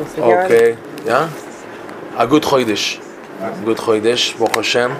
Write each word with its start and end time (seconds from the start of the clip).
Okay, 0.00 0.78
yeah? 1.04 1.30
A 2.16 2.26
good 2.26 2.42
chodesh. 2.42 2.98
Good 3.64 3.76
chodesh, 3.76 4.38
Baruch 4.38 4.56
Hashem. 4.56 4.90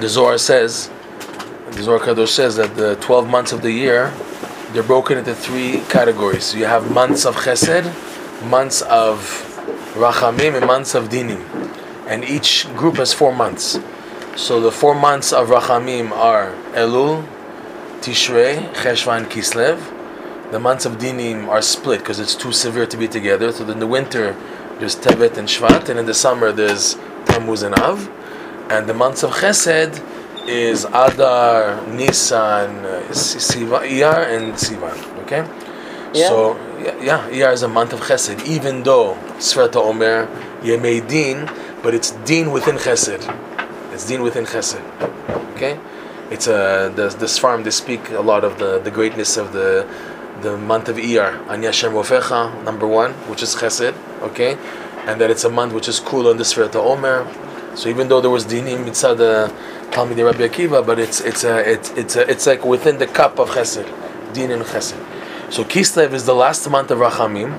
The 0.00 0.08
Zohar 0.08 0.38
says, 0.38 0.90
the 1.70 1.82
Zohar 1.82 2.00
Kadosh 2.00 2.28
says 2.28 2.56
that 2.56 2.74
the 2.76 2.96
12 2.96 3.28
months 3.28 3.52
of 3.52 3.62
the 3.62 3.70
year, 3.70 4.12
they're 4.72 4.82
broken 4.82 5.18
into 5.18 5.34
three 5.34 5.82
categories. 5.88 6.54
You 6.54 6.64
have 6.64 6.92
months 6.92 7.24
of 7.26 7.36
chesed, 7.36 7.84
months 8.48 8.82
of 8.82 9.18
rachamim, 9.94 10.56
and 10.56 10.66
months 10.66 10.94
of 10.94 11.08
dinim. 11.08 11.42
And 12.06 12.24
each 12.24 12.66
group 12.74 12.96
has 12.96 13.12
four 13.12 13.32
months. 13.34 13.78
So 14.36 14.60
the 14.60 14.72
four 14.72 14.94
months 14.94 15.32
of 15.32 15.48
rachamim 15.48 16.10
are 16.10 16.52
Elul, 16.72 17.24
Tishrei, 18.00 18.72
Cheshvan, 18.74 19.26
Kislev. 19.26 19.97
The 20.50 20.58
months 20.58 20.86
of 20.86 20.96
dinim 20.96 21.48
are 21.48 21.60
split 21.60 22.00
because 22.00 22.18
it's 22.18 22.34
too 22.34 22.52
severe 22.52 22.86
to 22.86 22.96
be 22.96 23.06
together. 23.06 23.52
So 23.52 23.68
in 23.68 23.80
the 23.80 23.86
winter, 23.86 24.34
there's 24.78 24.96
Tevet 24.96 25.36
and 25.36 25.46
Shvat, 25.46 25.88
and 25.88 25.98
in 25.98 26.06
the 26.06 26.14
summer, 26.14 26.52
there's 26.52 26.94
Tammuz 27.26 27.62
and 27.62 27.74
Av. 27.74 28.08
And 28.70 28.88
the 28.88 28.94
months 28.94 29.22
of 29.22 29.30
Chesed 29.32 30.02
is 30.48 30.84
Adar, 30.86 31.86
Nisan, 31.88 32.84
uh, 32.84 33.02
Sivan, 33.10 33.82
Iyar, 33.82 34.26
and 34.34 34.54
Sivan. 34.54 34.96
Okay? 35.24 35.46
Yeah. 36.14 36.28
So, 36.28 36.56
yeah, 36.78 37.02
yeah, 37.02 37.30
Iyar 37.30 37.52
is 37.52 37.62
a 37.62 37.68
month 37.68 37.92
of 37.92 38.00
Chesed, 38.00 38.46
even 38.46 38.82
though 38.82 39.14
Sfrata 39.36 39.76
Omer, 39.76 40.26
Yemei 40.62 41.06
Din, 41.06 41.50
but 41.82 41.92
it's 41.92 42.12
Din 42.24 42.52
within 42.52 42.76
Chesed. 42.76 43.22
It's 43.92 44.06
Din 44.06 44.22
within 44.22 44.46
Chesed. 44.46 44.82
Okay? 45.54 45.78
It's 46.30 46.46
a, 46.46 46.92
the, 46.94 47.08
the 47.08 47.26
Sfarim, 47.26 47.64
they 47.64 47.70
speak 47.70 48.10
a 48.10 48.20
lot 48.20 48.44
of 48.44 48.58
the, 48.58 48.78
the 48.78 48.90
greatness 48.90 49.36
of 49.36 49.52
the 49.52 49.86
the 50.42 50.56
month 50.56 50.88
of 50.88 50.96
Iyar, 50.96 51.48
Ani 51.48 51.66
Hashem 51.66 51.92
Rofecha, 51.92 52.64
number 52.64 52.86
one, 52.86 53.12
which 53.28 53.42
is 53.42 53.54
Chesed, 53.54 53.94
okay? 54.22 54.56
And 55.06 55.20
that 55.20 55.30
it's 55.30 55.44
a 55.44 55.50
month 55.50 55.72
which 55.72 55.88
is 55.88 56.00
cool 56.00 56.28
on 56.28 56.36
the 56.36 56.44
Sfirata 56.44 56.76
Omer. 56.76 57.26
So 57.76 57.88
even 57.88 58.08
though 58.08 58.20
there 58.20 58.30
was 58.30 58.44
dinim 58.44 58.84
mitzad 58.84 59.12
uh, 59.12 59.14
the 59.14 59.54
Talmidei 59.90 60.24
Rabbi 60.24 60.48
Akiva, 60.48 60.84
but 60.84 60.98
it's 60.98 61.20
it's 61.20 61.44
uh, 61.44 61.48
a 61.48 61.72
it's 61.72 61.90
it's 61.92 62.16
a, 62.16 62.30
it's 62.30 62.46
like 62.46 62.64
within 62.64 62.98
the 62.98 63.06
cup 63.06 63.38
of 63.38 63.50
Chesed, 63.50 63.86
din 64.34 64.50
and 64.50 64.62
Chesed. 64.62 64.98
So 65.52 65.64
Kislev 65.64 66.12
is 66.12 66.26
the 66.26 66.34
last 66.34 66.68
month 66.68 66.90
of 66.90 66.98
Rachamim, 66.98 67.52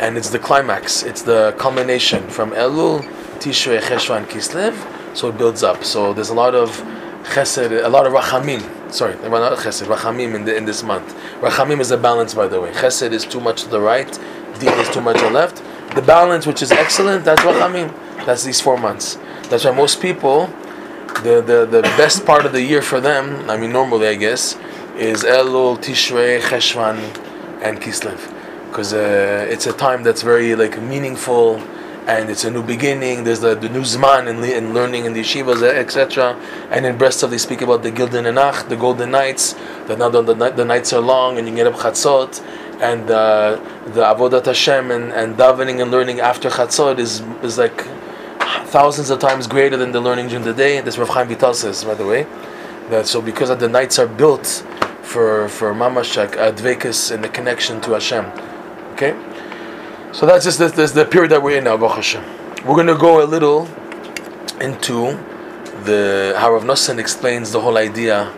and 0.00 0.16
it's 0.16 0.30
the 0.30 0.38
climax. 0.38 1.02
It's 1.02 1.22
the 1.22 1.54
culmination 1.58 2.28
from 2.28 2.50
Elul, 2.50 3.02
Tishrei, 3.38 3.80
Cheshvan, 3.80 4.26
Kislev. 4.26 4.74
So 5.16 5.28
it 5.28 5.38
builds 5.38 5.62
up. 5.62 5.84
So 5.84 6.12
there's 6.12 6.30
a 6.30 6.34
lot 6.34 6.54
of 6.54 6.84
Chesed, 7.24 7.84
a 7.84 7.88
lot 7.88 8.06
of 8.06 8.12
Rachamim. 8.12 8.92
Sorry, 8.92 9.14
not 9.14 9.58
Chesed, 9.58 9.86
Rachamim 9.86 10.34
in, 10.34 10.44
the, 10.44 10.56
in 10.56 10.64
this 10.64 10.82
month. 10.82 11.14
Rachamim 11.40 11.80
is 11.80 11.90
a 11.90 11.96
balance, 11.96 12.34
by 12.34 12.48
the 12.48 12.60
way. 12.60 12.72
Chesed 12.72 13.12
is 13.12 13.24
too 13.24 13.40
much 13.40 13.62
to 13.62 13.68
the 13.68 13.80
right, 13.80 14.10
Din 14.58 14.78
is 14.78 14.88
too 14.90 15.00
much 15.00 15.18
to 15.18 15.24
the 15.24 15.30
left. 15.30 15.62
The 15.94 16.02
balance, 16.02 16.46
which 16.46 16.62
is 16.62 16.72
excellent, 16.72 17.24
that's 17.24 17.42
Rachamim. 17.42 17.94
That's 18.26 18.44
these 18.44 18.60
four 18.60 18.78
months. 18.78 19.18
That's 19.48 19.64
why 19.64 19.72
most 19.72 20.00
people, 20.00 20.46
the, 21.22 21.42
the, 21.44 21.66
the 21.66 21.82
best 21.96 22.24
part 22.24 22.46
of 22.46 22.52
the 22.52 22.62
year 22.62 22.82
for 22.82 23.00
them, 23.00 23.50
I 23.50 23.56
mean, 23.56 23.72
normally, 23.72 24.08
I 24.08 24.14
guess, 24.14 24.56
is 24.96 25.24
Elul, 25.24 25.78
Tishrei, 25.78 26.40
Cheshvan, 26.40 26.98
and 27.62 27.80
Kislev. 27.80 28.20
Because 28.68 28.92
uh, 28.92 29.46
it's 29.50 29.66
a 29.66 29.72
time 29.72 30.02
that's 30.02 30.22
very 30.22 30.54
like 30.54 30.80
meaningful 30.80 31.60
and 32.06 32.30
it's 32.30 32.44
a 32.44 32.50
new 32.50 32.62
beginning. 32.62 33.24
There's 33.24 33.40
the, 33.40 33.54
the 33.54 33.68
new 33.68 33.82
Zman 33.82 34.40
le- 34.40 34.56
in 34.56 34.74
learning 34.74 35.04
in 35.04 35.12
the 35.12 35.20
yeshivas, 35.20 35.62
etc. 35.62 36.34
And 36.70 36.84
in 36.84 36.98
Breslov 36.98 37.30
they 37.30 37.38
speak 37.38 37.60
about 37.60 37.82
the 37.82 37.90
Gilden 37.90 38.32
Nacht, 38.34 38.68
the 38.68 38.76
golden 38.76 39.10
nights. 39.12 39.54
The, 39.86 39.94
the, 39.96 40.52
the 40.56 40.64
nights 40.64 40.92
are 40.92 41.00
long 41.00 41.38
and 41.38 41.48
you 41.48 41.54
get 41.54 41.66
up 41.66 41.74
Chatzot. 41.74 42.42
And 42.80 43.08
uh, 43.10 43.60
the 43.86 44.02
Avodat 44.02 44.46
Hashem 44.46 44.90
and, 44.90 45.12
and 45.12 45.36
davening 45.36 45.80
and 45.80 45.90
learning 45.90 46.20
after 46.20 46.50
Chatzot 46.50 46.98
is, 46.98 47.20
is 47.42 47.56
like 47.58 47.86
thousands 48.66 49.10
of 49.10 49.20
times 49.20 49.46
greater 49.46 49.76
than 49.76 49.92
the 49.92 50.00
learning 50.00 50.28
during 50.28 50.44
the 50.44 50.54
day. 50.54 50.80
This 50.80 50.98
Rav 50.98 51.10
Chaim 51.10 51.28
Vital 51.28 51.54
says, 51.54 51.84
by 51.84 51.94
the 51.94 52.06
way. 52.06 52.26
That 52.90 53.06
so 53.06 53.22
because 53.22 53.56
the 53.56 53.68
nights 53.68 53.98
are 53.98 54.08
built 54.08 54.46
for 55.02 55.48
for 55.48 55.72
mamashak 55.72 56.30
advekas 56.30 57.12
and 57.12 57.22
the 57.22 57.28
connection 57.28 57.80
to 57.82 57.92
Hashem. 57.92 58.26
Okay, 58.94 59.12
so 60.12 60.26
that's 60.26 60.44
just 60.44 60.58
this, 60.58 60.72
this 60.72 60.92
the 60.92 61.04
period 61.04 61.32
that 61.32 61.42
we're 61.42 61.58
in 61.58 61.64
now, 61.64 61.76
Hashem. 61.76 62.22
We're 62.64 62.74
going 62.74 62.86
to 62.86 62.96
go 62.96 63.24
a 63.24 63.26
little 63.26 63.66
into 64.60 65.18
the 65.84 66.34
how 66.38 66.52
Rav 66.52 66.64
Nosson 66.64 66.98
explains 66.98 67.50
the 67.50 67.60
whole 67.60 67.76
idea 67.76 68.28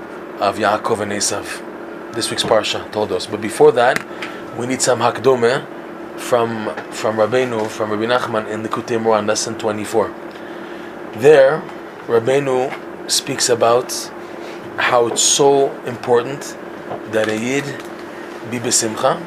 of 0.40 0.56
Yaakov 0.56 1.00
and 1.00 1.12
Esav. 1.12 2.14
This 2.14 2.30
week's 2.30 2.44
parsha 2.44 2.90
told 2.92 3.12
us, 3.12 3.26
but 3.26 3.40
before 3.40 3.72
that, 3.72 3.98
we 4.56 4.66
need 4.66 4.80
some 4.80 5.00
hakdome 5.00 5.66
from 6.16 6.74
from 6.92 7.16
Rabbeinu 7.16 7.68
from 7.68 7.90
Rabbi 7.90 8.04
Nachman 8.04 8.48
in 8.48 8.62
the 8.62 8.68
Kutei 8.68 9.00
Moran, 9.00 9.26
lesson 9.26 9.58
twenty 9.58 9.84
four. 9.84 10.14
There, 11.16 11.60
Rabbeinu 12.06 13.10
speaks 13.10 13.48
about 13.48 13.92
how 14.76 15.08
it's 15.08 15.22
so 15.22 15.72
important 15.86 16.56
that 17.10 17.28
a 17.28 17.36
yid 17.36 17.64
be 18.50 18.58
besimcha, 18.58 19.20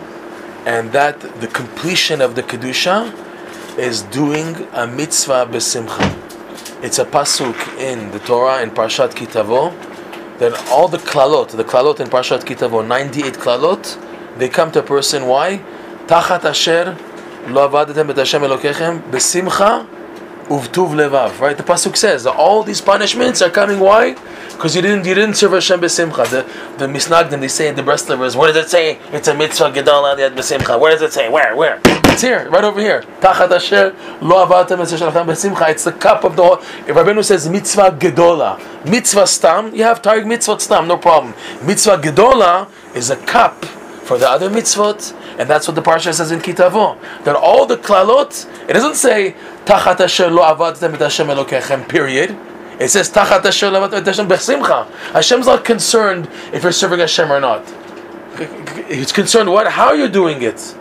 and 0.68 0.92
that 0.92 1.22
the 1.40 1.48
completion 1.48 2.20
of 2.20 2.36
the 2.36 2.44
kedusha 2.44 2.98
is 3.80 4.02
doing 4.20 4.68
a 4.74 4.86
mitzvah 4.86 5.48
besimcha. 5.50 6.84
It's 6.84 7.00
a 7.00 7.06
pasuk 7.06 7.56
in 7.80 8.12
the 8.12 8.20
Torah 8.20 8.62
in 8.62 8.72
Parshat 8.72 9.12
Kitavo 9.12 9.72
that 10.40 10.54
all 10.70 10.90
the 10.90 10.98
klalot, 10.98 11.52
the 11.52 11.64
klalot 11.64 12.02
in 12.02 12.10
Parshat 12.10 12.42
Kitavo, 12.42 12.86
98 12.86 13.36
klalot, 13.36 14.38
they 14.38 14.50
come 14.50 14.70
to 14.74 14.80
a 14.80 14.84
person. 14.84 15.26
Why? 15.26 15.64
Tachat 16.08 16.44
asher 16.44 16.98
lo 17.48 17.70
avadetem 17.70 18.10
et 18.10 18.18
Hashem 18.18 18.42
elokechem 18.42 19.10
besimcha 19.10 19.88
uvtuv 20.48 20.90
levav. 21.00 21.40
Right? 21.40 21.56
The 21.56 21.64
pasuk 21.64 21.96
says 21.96 22.28
all 22.28 22.62
these 22.64 22.82
punishments 22.82 23.42
are 23.42 23.50
coming. 23.50 23.80
Why? 23.80 24.18
Because 24.58 24.76
you 24.76 24.82
didn't 24.82 25.06
you 25.06 25.14
didn't 25.14 25.36
serve 25.36 25.52
Hashem 25.52 25.80
besimcha. 25.80 26.28
The 26.32 26.42
the 26.80 26.92
misnagdim 26.92 27.42
they 27.42 27.48
say 27.48 27.70
the 27.72 27.84
Breslovers. 27.84 28.36
Where 28.36 28.52
does 28.52 28.66
it 28.66 28.70
say 28.70 28.98
it's 29.12 29.28
a 29.28 29.36
mitzvah 29.36 29.72
gedol 29.72 30.16
aliyat 30.16 30.34
besimcha? 30.34 30.80
Where 30.80 30.92
does 30.94 31.04
it 31.04 31.14
say? 31.14 31.30
Where? 31.30 31.56
Where? 31.56 31.80
It's 31.86 32.24
here, 32.24 32.50
right 32.50 32.64
over 32.64 32.80
here. 32.82 33.04
Tachat 33.22 33.52
asher 33.52 33.96
lo 34.20 34.48
avatem 34.48 34.80
besimcha. 34.80 35.70
It's 35.70 35.84
the 35.84 35.92
cup 35.92 36.24
of 36.24 36.36
the. 36.36 36.44
whole- 36.44 36.58
If 36.88 36.96
Rabbeinu 36.96 37.24
says 37.24 37.48
mitzvah 37.48 37.92
gedola, 38.00 38.60
mitzvah 38.84 39.28
stam, 39.28 39.76
you 39.76 39.84
have 39.84 40.02
tarig 40.02 40.26
mitzvah 40.26 40.60
stam, 40.60 40.88
no 40.88 40.98
problem. 40.98 41.36
Mitzvah 41.64 42.00
gedola 42.00 42.68
is 42.96 43.12
a 43.12 43.16
cup 43.16 43.64
for 43.64 44.18
the 44.18 44.28
other 44.28 44.50
mitzvot, 44.50 45.14
and 45.38 45.48
that's 45.48 45.68
what 45.68 45.76
the 45.76 45.84
parsha 45.84 46.12
says 46.12 46.32
in 46.32 46.40
Kitavo. 46.40 46.98
That 47.26 47.36
all 47.36 47.68
the 47.68 47.78
klalot, 47.78 48.48
it 48.68 48.74
doesn't 48.74 48.96
say 48.96 49.36
tachat 49.66 50.00
asher 50.00 50.32
lo 50.32 50.42
avatem 50.42 50.96
et 50.96 51.00
Hashem 51.00 51.28
elokechem. 51.28 51.88
Period. 51.88 52.36
It 52.80 52.90
says 52.90 53.10
tachat 53.10 53.44
asher 53.46 53.72
Hashem 53.72 54.28
besimcha. 54.28 54.90
Hashem's 55.12 55.48
not 55.48 55.66
concerned 55.66 56.30
if 56.54 56.64
you're 56.64 56.72
serving 56.72 57.00
Hashem 57.00 57.32
or 57.32 57.40
not. 57.40 57.66
He's 58.88 59.12
concerned 59.12 59.50
what 59.50 59.68
how 59.68 59.94
you're 59.94 60.10
doing 60.10 60.42
it. 60.44 60.76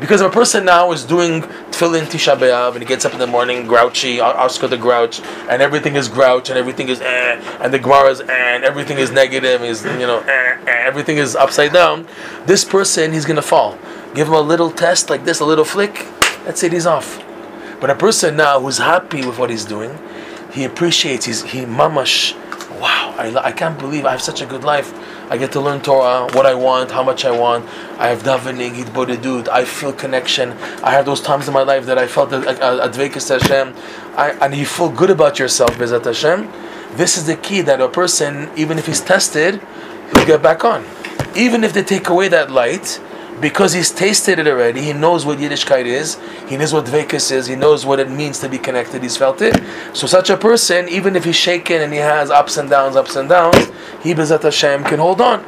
Because 0.00 0.20
if 0.20 0.28
a 0.28 0.34
person 0.34 0.64
now 0.64 0.90
is 0.90 1.04
doing 1.04 1.42
tefillin 1.42 2.02
Tisha 2.06 2.36
B'Av 2.36 2.72
and 2.72 2.78
he 2.78 2.84
gets 2.84 3.04
up 3.04 3.12
in 3.12 3.20
the 3.20 3.28
morning 3.28 3.66
grouchy, 3.66 4.18
Oscar 4.20 4.66
the 4.66 4.76
grouch, 4.76 5.20
and 5.48 5.62
everything 5.62 5.94
is 5.94 6.08
grouch 6.08 6.48
and 6.48 6.58
everything 6.58 6.88
is 6.88 7.00
eh, 7.00 7.58
and 7.60 7.72
the 7.72 7.78
Gemara 7.78 8.10
is 8.10 8.20
eh, 8.20 8.26
and 8.28 8.64
everything 8.64 8.98
is 8.98 9.12
negative, 9.12 9.62
is 9.62 9.84
you 9.84 10.06
know 10.06 10.18
eh, 10.20 10.58
eh, 10.66 10.84
everything 10.84 11.18
is 11.18 11.36
upside 11.36 11.72
down. 11.72 12.08
This 12.46 12.64
person 12.64 13.12
he's 13.12 13.24
gonna 13.24 13.42
fall. 13.42 13.78
Give 14.14 14.26
him 14.28 14.34
a 14.34 14.40
little 14.40 14.70
test 14.70 15.10
like 15.10 15.24
this, 15.24 15.40
a 15.40 15.44
little 15.44 15.64
flick. 15.64 16.06
That's 16.44 16.62
it. 16.62 16.72
He's 16.72 16.86
off. 16.86 17.22
But 17.80 17.90
a 17.90 17.94
person 17.94 18.36
now 18.36 18.60
who's 18.60 18.78
happy 18.78 19.24
with 19.24 19.38
what 19.38 19.50
he's 19.50 19.64
doing, 19.64 19.90
he 20.54 20.64
appreciates. 20.64 21.26
He's 21.26 21.42
he 21.42 21.62
mamash. 21.62 22.34
Wow, 22.80 23.14
I, 23.18 23.34
I 23.36 23.52
can't 23.52 23.78
believe 23.78 24.04
I 24.04 24.10
have 24.12 24.22
such 24.22 24.40
a 24.40 24.46
good 24.46 24.64
life. 24.64 24.92
I 25.30 25.38
get 25.38 25.52
to 25.52 25.60
learn 25.60 25.80
Torah, 25.80 26.28
what 26.32 26.44
I 26.44 26.54
want, 26.54 26.90
how 26.90 27.02
much 27.02 27.24
I 27.24 27.30
want. 27.30 27.64
I 27.98 28.08
have 28.08 28.22
davening, 28.22 28.74
hitbodedut. 28.74 29.48
I 29.48 29.64
feel 29.64 29.92
connection. 29.92 30.50
I 30.82 30.90
have 30.90 31.06
those 31.06 31.20
times 31.20 31.48
in 31.48 31.54
my 31.54 31.62
life 31.62 31.86
that 31.86 31.98
I 31.98 32.06
felt 32.06 32.32
uh, 32.32 32.42
advekas 32.42 33.28
Hashem. 33.30 33.74
And 34.16 34.54
you 34.54 34.66
feel 34.66 34.90
good 34.90 35.10
about 35.10 35.38
yourself, 35.38 35.70
Bezat 35.78 36.04
Hashem. 36.04 36.50
This 36.96 37.16
is 37.16 37.26
the 37.26 37.36
key 37.36 37.60
that 37.62 37.80
a 37.80 37.88
person, 37.88 38.50
even 38.56 38.78
if 38.78 38.86
he's 38.86 39.00
tested, 39.00 39.60
he'll 40.12 40.26
get 40.26 40.42
back 40.42 40.64
on. 40.64 40.84
Even 41.34 41.64
if 41.64 41.72
they 41.72 41.82
take 41.82 42.08
away 42.08 42.28
that 42.28 42.50
light, 42.50 43.00
because 43.44 43.74
he's 43.74 43.90
tasted 43.90 44.38
it 44.38 44.46
already, 44.46 44.80
he 44.80 44.94
knows 44.94 45.26
what 45.26 45.36
Yiddishkeit 45.36 45.84
is, 45.84 46.16
he 46.48 46.56
knows 46.56 46.72
what 46.72 46.86
Dvekas 46.86 47.30
is, 47.30 47.46
he 47.46 47.54
knows 47.54 47.84
what 47.84 48.00
it 48.00 48.08
means 48.08 48.38
to 48.38 48.48
be 48.48 48.56
connected, 48.56 49.02
he's 49.02 49.18
felt 49.18 49.42
it. 49.42 49.62
So 49.92 50.06
such 50.06 50.30
a 50.30 50.36
person, 50.38 50.88
even 50.88 51.14
if 51.14 51.24
he's 51.24 51.36
shaken 51.36 51.82
and 51.82 51.92
he 51.92 51.98
has 51.98 52.30
ups 52.30 52.56
and 52.56 52.70
downs, 52.70 52.96
ups 52.96 53.16
and 53.16 53.28
downs, 53.28 53.66
he 54.02 54.14
Bezat 54.14 54.44
Hashem 54.44 54.84
can 54.84 54.98
hold 54.98 55.20
on. 55.20 55.44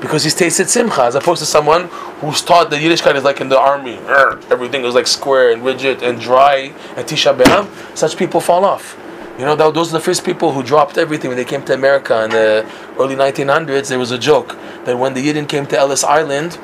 Because 0.00 0.24
he's 0.24 0.34
tasted 0.34 0.68
simcha, 0.68 1.02
as 1.02 1.14
opposed 1.14 1.38
to 1.38 1.46
someone 1.46 1.84
who's 2.18 2.42
taught 2.42 2.68
that 2.70 2.82
Yiddishkeit 2.82 3.14
is 3.14 3.22
like 3.22 3.40
in 3.40 3.48
the 3.48 3.60
army, 3.60 3.98
er, 4.08 4.40
everything 4.50 4.84
is 4.84 4.96
like 4.96 5.06
square 5.06 5.52
and 5.52 5.64
rigid 5.64 6.02
and 6.02 6.20
dry 6.20 6.74
and 6.96 7.06
Tisha 7.06 7.32
B'Av, 7.38 7.96
such 7.96 8.16
people 8.16 8.40
fall 8.40 8.64
off. 8.64 8.98
You 9.38 9.44
know, 9.44 9.54
those 9.54 9.90
are 9.90 9.98
the 9.98 10.04
first 10.04 10.24
people 10.24 10.50
who 10.50 10.64
dropped 10.64 10.98
everything 10.98 11.28
when 11.28 11.36
they 11.36 11.44
came 11.44 11.62
to 11.66 11.74
America 11.74 12.24
in 12.24 12.30
the 12.30 12.68
early 12.98 13.14
1900s. 13.14 13.88
There 13.88 14.00
was 14.00 14.10
a 14.10 14.18
joke 14.18 14.56
that 14.84 14.98
when 14.98 15.14
the 15.14 15.24
Yidden 15.24 15.48
came 15.48 15.66
to 15.66 15.78
Ellis 15.78 16.02
Island, 16.02 16.58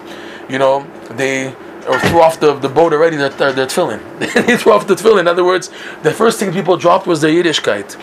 you 0.48 0.58
know, 0.58 0.86
they 1.10 1.54
or 1.88 1.98
threw 1.98 2.20
off 2.20 2.38
the, 2.38 2.54
the 2.54 2.68
boat 2.68 2.92
already, 2.92 3.16
their, 3.16 3.30
their 3.30 3.66
tefillin. 3.66 4.00
they 4.46 4.56
threw 4.56 4.72
off 4.72 4.86
the 4.86 4.94
tefillin. 4.94 5.20
In 5.20 5.28
other 5.28 5.44
words, 5.44 5.70
the 6.02 6.12
first 6.12 6.38
thing 6.38 6.52
people 6.52 6.76
dropped 6.76 7.06
was 7.06 7.20
their 7.20 7.30
Yiddishkeit. 7.30 7.98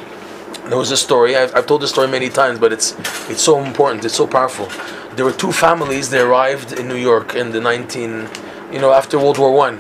There 0.68 0.78
was 0.78 0.92
a 0.92 0.98
story, 0.98 1.36
I've, 1.36 1.56
I've 1.56 1.66
told 1.66 1.82
this 1.82 1.90
story 1.90 2.08
many 2.08 2.30
times, 2.30 2.60
but 2.60 2.72
it's, 2.72 2.92
it's 3.30 3.42
so 3.42 3.64
important, 3.64 4.06
it's 4.06 4.16
so 4.16 4.28
powerful. 4.28 4.68
There 5.16 5.26
were 5.26 5.32
two 5.34 5.52
families, 5.52 6.10
they 6.10 6.20
arrived 6.20 6.74
in 6.74 6.88
New 6.88 6.96
York 6.96 7.36
in 7.36 7.52
the 7.52 7.60
19, 7.60 8.28
you 8.72 8.80
know, 8.80 8.92
after 8.92 9.18
World 9.18 9.38
War 9.38 9.52
One, 9.52 9.78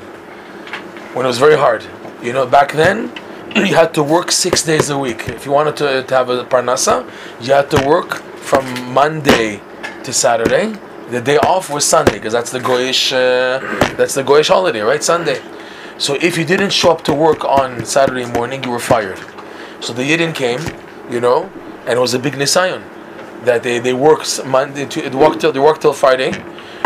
when 1.14 1.26
it 1.26 1.30
was 1.30 1.38
very 1.38 1.58
hard. 1.58 1.86
You 2.24 2.34
know, 2.34 2.46
back 2.48 2.72
then, 2.72 3.12
you 3.56 3.76
had 3.76 3.94
to 3.96 4.04
work 4.04 4.32
six 4.32 4.64
days 4.64 4.90
a 4.90 4.98
week. 4.98 5.28
If 5.30 5.46
you 5.46 5.52
wanted 5.52 5.78
to, 5.78 6.04
to 6.04 6.16
have 6.16 6.30
a 6.30 6.44
parnasa, 6.44 7.10
you 7.40 7.54
had 7.54 7.70
to 7.72 7.88
work 7.88 8.16
from 8.38 8.66
Monday 8.92 9.62
to 10.04 10.12
Saturday. 10.12 10.74
The 11.10 11.22
day 11.22 11.38
off 11.38 11.72
was 11.72 11.86
Sunday 11.86 12.14
because 12.14 12.34
that's 12.34 12.52
the 12.52 12.60
Goyish 12.60 13.12
uh, 13.12 13.60
that's 13.96 14.14
the 14.14 14.24
Goyish 14.24 14.50
holiday, 14.50 14.82
right? 14.82 15.04
Sunday. 15.04 15.42
So 15.98 16.14
if 16.22 16.38
you 16.38 16.46
didn't 16.46 16.72
show 16.72 16.92
up 16.92 17.04
to 17.06 17.14
work 17.16 17.44
on 17.44 17.84
Saturday 17.84 18.26
morning, 18.26 18.64
you 18.64 18.70
were 18.70 18.80
fired. 18.80 19.20
So 19.80 19.92
the 19.92 20.04
Yidden 20.04 20.36
came, 20.36 20.62
you 21.10 21.20
know, 21.20 21.50
and 21.88 21.98
it 21.98 22.00
was 22.00 22.14
a 22.14 22.20
big 22.20 22.34
nisayon 22.34 22.84
that 23.44 23.64
they 23.64 23.80
they 23.80 23.94
worked 23.94 24.46
Monday 24.46 24.86
to 24.86 25.10
they 25.10 25.18
worked 25.18 25.42
till 25.42 25.52
they 25.52 25.60
worked 25.60 25.82
till 25.82 25.94
Friday, 25.94 26.32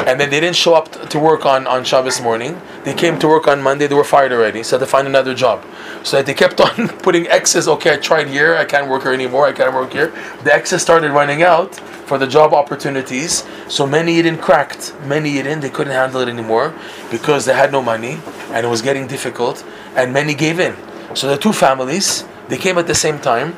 and 0.07 0.19
then 0.19 0.29
they 0.29 0.39
didn't 0.39 0.55
show 0.55 0.73
up 0.73 0.91
to 1.09 1.19
work 1.19 1.45
on 1.45 1.67
on 1.67 1.83
Shabbos 1.83 2.21
morning. 2.21 2.61
They 2.83 2.93
came 2.93 3.17
to 3.19 3.27
work 3.27 3.47
on 3.47 3.61
Monday. 3.61 3.87
They 3.87 3.95
were 3.95 4.03
fired 4.03 4.31
already, 4.31 4.63
so 4.63 4.77
they 4.77 4.81
had 4.81 4.87
to 4.87 4.91
find 4.91 5.07
another 5.07 5.33
job. 5.33 5.63
So 6.03 6.21
they 6.21 6.33
kept 6.33 6.59
on 6.59 6.89
putting 7.05 7.27
X's. 7.27 7.67
Okay, 7.67 7.93
I 7.93 7.97
tried 7.97 8.27
here. 8.27 8.55
I 8.55 8.65
can't 8.65 8.89
work 8.89 9.03
here 9.03 9.13
anymore. 9.13 9.47
I 9.47 9.53
can't 9.53 9.73
work 9.73 9.91
here. 9.93 10.13
The 10.43 10.53
X's 10.53 10.81
started 10.81 11.11
running 11.11 11.43
out 11.43 11.75
for 12.07 12.17
the 12.17 12.27
job 12.27 12.53
opportunities. 12.53 13.45
So 13.67 13.87
many 13.87 14.21
didn't 14.21 14.41
cracked. 14.41 14.93
Many 15.05 15.33
didn't. 15.33 15.61
they 15.61 15.69
couldn't 15.69 15.93
handle 15.93 16.21
it 16.21 16.27
anymore 16.27 16.73
because 17.09 17.45
they 17.45 17.53
had 17.53 17.71
no 17.71 17.81
money 17.81 18.19
and 18.51 18.65
it 18.65 18.69
was 18.69 18.81
getting 18.81 19.07
difficult. 19.07 19.65
And 19.95 20.11
many 20.11 20.33
gave 20.33 20.59
in. 20.59 20.75
So 21.15 21.27
the 21.27 21.37
two 21.37 21.53
families 21.53 22.25
they 22.49 22.57
came 22.57 22.77
at 22.77 22.87
the 22.87 22.95
same 22.95 23.19
time. 23.19 23.55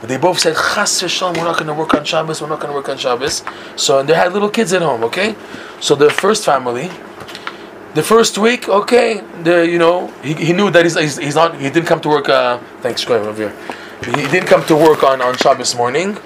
But 0.00 0.08
they 0.08 0.18
both 0.18 0.38
said, 0.38 0.54
Chas 0.54 1.02
v'shalom, 1.02 1.36
we're 1.36 1.44
not 1.44 1.54
going 1.54 1.68
to 1.68 1.74
work 1.74 1.94
on 1.94 2.04
Shabbos, 2.04 2.42
we're 2.42 2.48
not 2.48 2.60
going 2.60 2.70
to 2.70 2.76
work 2.76 2.88
on 2.88 2.98
Shabbos. 2.98 3.42
So, 3.76 3.98
and 3.98 4.08
they 4.08 4.14
had 4.14 4.32
little 4.32 4.50
kids 4.50 4.72
at 4.72 4.82
home, 4.82 5.02
okay? 5.04 5.34
So 5.80 5.94
the 5.94 6.10
first 6.10 6.44
family, 6.44 6.90
the 7.94 8.02
first 8.02 8.36
week, 8.36 8.68
okay, 8.68 9.22
the, 9.42 9.66
you 9.66 9.78
know, 9.78 10.08
he, 10.22 10.34
he 10.34 10.52
knew 10.52 10.70
that 10.70 10.84
he's, 10.84 10.98
he's, 10.98 11.16
he's 11.16 11.34
not, 11.34 11.54
he 11.58 11.70
didn't 11.70 11.86
come 11.86 12.00
to 12.02 12.08
work, 12.08 12.28
uh, 12.28 12.58
thanks, 12.82 13.04
go 13.04 13.22
over 13.22 13.48
here. 13.48 13.56
He 14.04 14.28
didn't 14.28 14.46
come 14.46 14.64
to 14.66 14.76
work 14.76 15.02
on, 15.02 15.22
on 15.22 15.36
Shabbos 15.36 15.74
morning. 15.74 16.18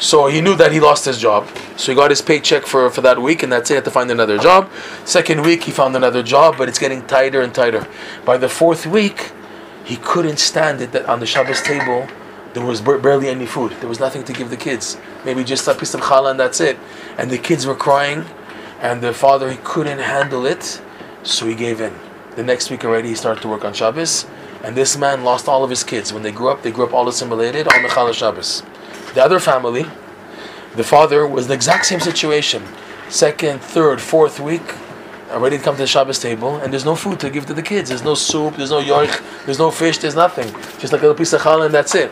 So 0.00 0.26
he 0.26 0.40
knew 0.40 0.56
that 0.56 0.72
he 0.72 0.80
lost 0.80 1.04
his 1.04 1.18
job. 1.18 1.46
So 1.76 1.92
he 1.92 1.96
got 1.96 2.10
his 2.10 2.22
paycheck 2.22 2.66
for, 2.66 2.90
for 2.90 3.02
that 3.02 3.20
week, 3.20 3.42
and 3.42 3.52
that's 3.52 3.70
it. 3.70 3.74
He 3.74 3.76
had 3.76 3.84
to 3.84 3.90
find 3.90 4.10
another 4.10 4.38
job. 4.38 4.68
Second 5.04 5.42
week, 5.42 5.62
he 5.64 5.70
found 5.70 5.94
another 5.94 6.22
job, 6.22 6.56
but 6.58 6.68
it's 6.68 6.78
getting 6.78 7.06
tighter 7.06 7.40
and 7.40 7.54
tighter. 7.54 7.86
By 8.24 8.36
the 8.36 8.48
fourth 8.48 8.84
week, 8.84 9.30
he 9.84 9.96
couldn't 9.96 10.38
stand 10.38 10.80
it 10.80 10.90
that 10.92 11.06
on 11.06 11.20
the 11.20 11.26
Shabbos 11.26 11.62
table 11.62 12.08
there 12.54 12.64
was 12.64 12.80
barely 12.80 13.28
any 13.28 13.46
food. 13.46 13.72
There 13.80 13.88
was 13.88 14.00
nothing 14.00 14.24
to 14.24 14.32
give 14.32 14.50
the 14.50 14.56
kids. 14.56 14.98
Maybe 15.24 15.44
just 15.44 15.66
a 15.68 15.74
piece 15.74 15.94
of 15.94 16.00
challah 16.00 16.32
and 16.32 16.40
that's 16.40 16.60
it. 16.60 16.78
And 17.18 17.30
the 17.30 17.38
kids 17.38 17.66
were 17.66 17.74
crying, 17.74 18.24
and 18.80 19.00
the 19.00 19.12
father 19.12 19.50
he 19.50 19.58
couldn't 19.62 19.98
handle 19.98 20.44
it, 20.44 20.82
so 21.22 21.46
he 21.46 21.54
gave 21.54 21.80
in. 21.80 21.94
The 22.36 22.42
next 22.42 22.70
week 22.70 22.84
already 22.84 23.08
he 23.08 23.14
started 23.14 23.40
to 23.42 23.48
work 23.48 23.64
on 23.64 23.72
Shabbos, 23.72 24.26
and 24.62 24.76
this 24.76 24.96
man 24.96 25.24
lost 25.24 25.48
all 25.48 25.64
of 25.64 25.70
his 25.70 25.84
kids. 25.84 26.12
When 26.12 26.22
they 26.22 26.32
grew 26.32 26.48
up, 26.48 26.62
they 26.62 26.70
grew 26.70 26.84
up 26.84 26.92
all 26.92 27.08
assimilated 27.08 27.68
on 27.68 27.74
Mechala 27.74 28.14
Shabbos. 28.14 28.62
The 29.14 29.22
other 29.22 29.38
family, 29.38 29.84
the 30.74 30.84
father 30.84 31.26
was 31.26 31.44
in 31.44 31.48
the 31.48 31.54
exact 31.54 31.86
same 31.86 32.00
situation. 32.00 32.62
Second, 33.08 33.60
third, 33.60 34.00
fourth 34.00 34.40
week, 34.40 34.62
already 35.30 35.58
to 35.58 35.62
come 35.62 35.74
to 35.76 35.82
the 35.82 35.86
Shabbos 35.86 36.18
table, 36.18 36.56
and 36.56 36.72
there's 36.72 36.84
no 36.84 36.94
food 36.94 37.20
to 37.20 37.30
give 37.30 37.46
to 37.46 37.54
the 37.54 37.62
kids. 37.62 37.88
There's 37.90 38.04
no 38.04 38.14
soup, 38.14 38.56
there's 38.56 38.70
no 38.70 38.78
yorch, 38.78 39.20
there's 39.44 39.58
no 39.58 39.70
fish, 39.70 39.98
there's 39.98 40.14
nothing. 40.14 40.50
Just 40.78 40.92
like 40.92 41.02
a 41.02 41.06
little 41.06 41.14
piece 41.14 41.32
of 41.32 41.42
challah, 41.42 41.66
and 41.66 41.74
that's 41.74 41.94
it. 41.94 42.10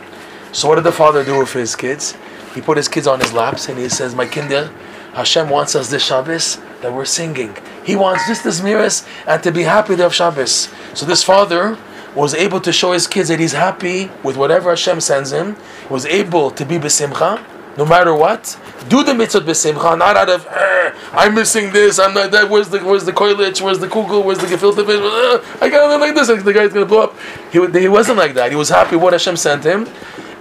So 0.53 0.67
what 0.67 0.75
did 0.75 0.83
the 0.83 0.91
father 0.91 1.23
do 1.23 1.39
with 1.39 1.53
his 1.53 1.75
kids? 1.75 2.17
He 2.53 2.61
put 2.61 2.75
his 2.75 2.89
kids 2.89 3.07
on 3.07 3.21
his 3.21 3.31
laps 3.31 3.69
and 3.69 3.77
he 3.79 3.87
says, 3.87 4.13
"My 4.13 4.25
kinder, 4.25 4.69
Hashem 5.13 5.49
wants 5.49 5.75
us 5.75 5.89
this 5.89 6.03
Shabbos 6.03 6.57
that 6.81 6.91
we're 6.91 7.05
singing. 7.05 7.55
He 7.85 7.95
wants 7.95 8.27
just 8.27 8.43
this 8.43 8.59
miras 8.59 9.07
and 9.25 9.41
to 9.43 9.51
be 9.51 9.63
happy 9.63 9.95
to 9.95 10.03
have 10.03 10.13
Shabbos." 10.13 10.67
So 10.93 11.05
this 11.05 11.23
father 11.23 11.77
was 12.15 12.33
able 12.33 12.59
to 12.59 12.73
show 12.73 12.91
his 12.91 13.07
kids 13.07 13.29
that 13.29 13.39
he's 13.39 13.53
happy 13.53 14.11
with 14.23 14.35
whatever 14.35 14.69
Hashem 14.71 14.99
sends 14.99 15.31
him. 15.31 15.55
He 15.87 15.93
was 15.93 16.05
able 16.05 16.51
to 16.51 16.65
be 16.65 16.77
besimcha, 16.77 17.39
no 17.77 17.85
matter 17.85 18.13
what. 18.13 18.57
Do 18.89 19.05
the 19.05 19.13
mitzvot 19.13 19.45
besimcha, 19.45 19.97
not 19.97 20.17
out 20.17 20.29
of 20.29 20.45
eh, 20.47 20.91
I'm 21.13 21.33
missing 21.33 21.71
this. 21.71 21.97
I'm 21.97 22.13
not 22.13 22.31
that. 22.31 22.49
Where's 22.49 22.67
the 22.67 22.79
where's 22.79 23.05
the 23.05 23.13
koilich? 23.13 23.61
Where's 23.61 23.79
the 23.79 23.87
kugel? 23.87 24.25
Where's 24.25 24.39
the 24.39 24.47
gefilte 24.47 24.85
fish? 24.85 24.99
Uh, 24.99 25.63
I 25.63 25.69
got 25.69 25.89
it 25.89 25.97
like 26.01 26.13
this. 26.13 26.27
The 26.27 26.53
guy's 26.53 26.73
gonna 26.73 26.85
blow 26.85 27.03
up. 27.03 27.15
He, 27.53 27.79
he 27.79 27.87
wasn't 27.87 28.17
like 28.17 28.33
that. 28.33 28.51
He 28.51 28.57
was 28.57 28.67
happy 28.67 28.97
what 28.97 29.13
Hashem 29.13 29.37
sent 29.37 29.63
him 29.63 29.87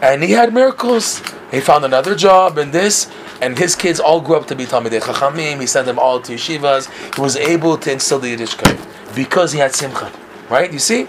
and 0.02 0.23
he 0.23 0.32
had 0.32 0.52
miracles. 0.55 1.23
He 1.50 1.61
found 1.61 1.85
another 1.85 2.14
job 2.14 2.58
and 2.58 2.73
this, 2.73 3.11
and 3.43 3.58
his 3.58 3.75
kids 3.75 3.99
all 4.00 4.20
grew 4.20 4.37
up 4.37 4.47
to 4.49 4.56
be 4.56 4.64
Talmidei 4.64 5.00
Chachamim. 5.00 5.61
He 5.61 5.67
sent 5.67 5.87
them 5.87 5.99
all 5.99 6.20
to 6.20 6.35
yeshivas. 6.35 7.14
He 7.14 7.20
was 7.20 7.37
able 7.37 7.76
to 7.79 7.93
instill 7.93 8.19
the 8.19 8.37
Yiddishkeit 8.37 9.14
because 9.14 9.52
he 9.52 9.58
had 9.58 9.75
simcha. 9.75 10.12
Right? 10.49 10.73
You 10.73 10.79
see, 10.79 11.08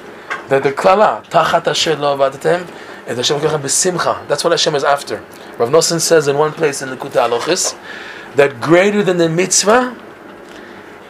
the 0.50 0.60
the 0.60 0.72
klala 0.72 1.24
tachat 1.26 1.68
asher 1.68 1.96
lo 1.96 2.18
avadetem 2.18 2.68
and 3.08 3.18
Hashem 3.18 3.40
b'simcha. 3.40 4.28
That's 4.28 4.44
what 4.44 4.52
Hashem 4.52 4.76
is 4.76 4.84
after. 4.84 5.18
Rav 5.58 5.70
Nosson 5.70 6.00
says 6.00 6.28
in 6.28 6.38
one 6.38 6.54
place 6.54 6.82
in 6.82 6.90
the 6.90 6.98
Kuta 6.98 7.28
Alochis 7.28 7.78
that 8.36 8.62
greater 8.62 9.04
than 9.04 9.18
the 9.18 9.30
mitzvah 9.30 9.96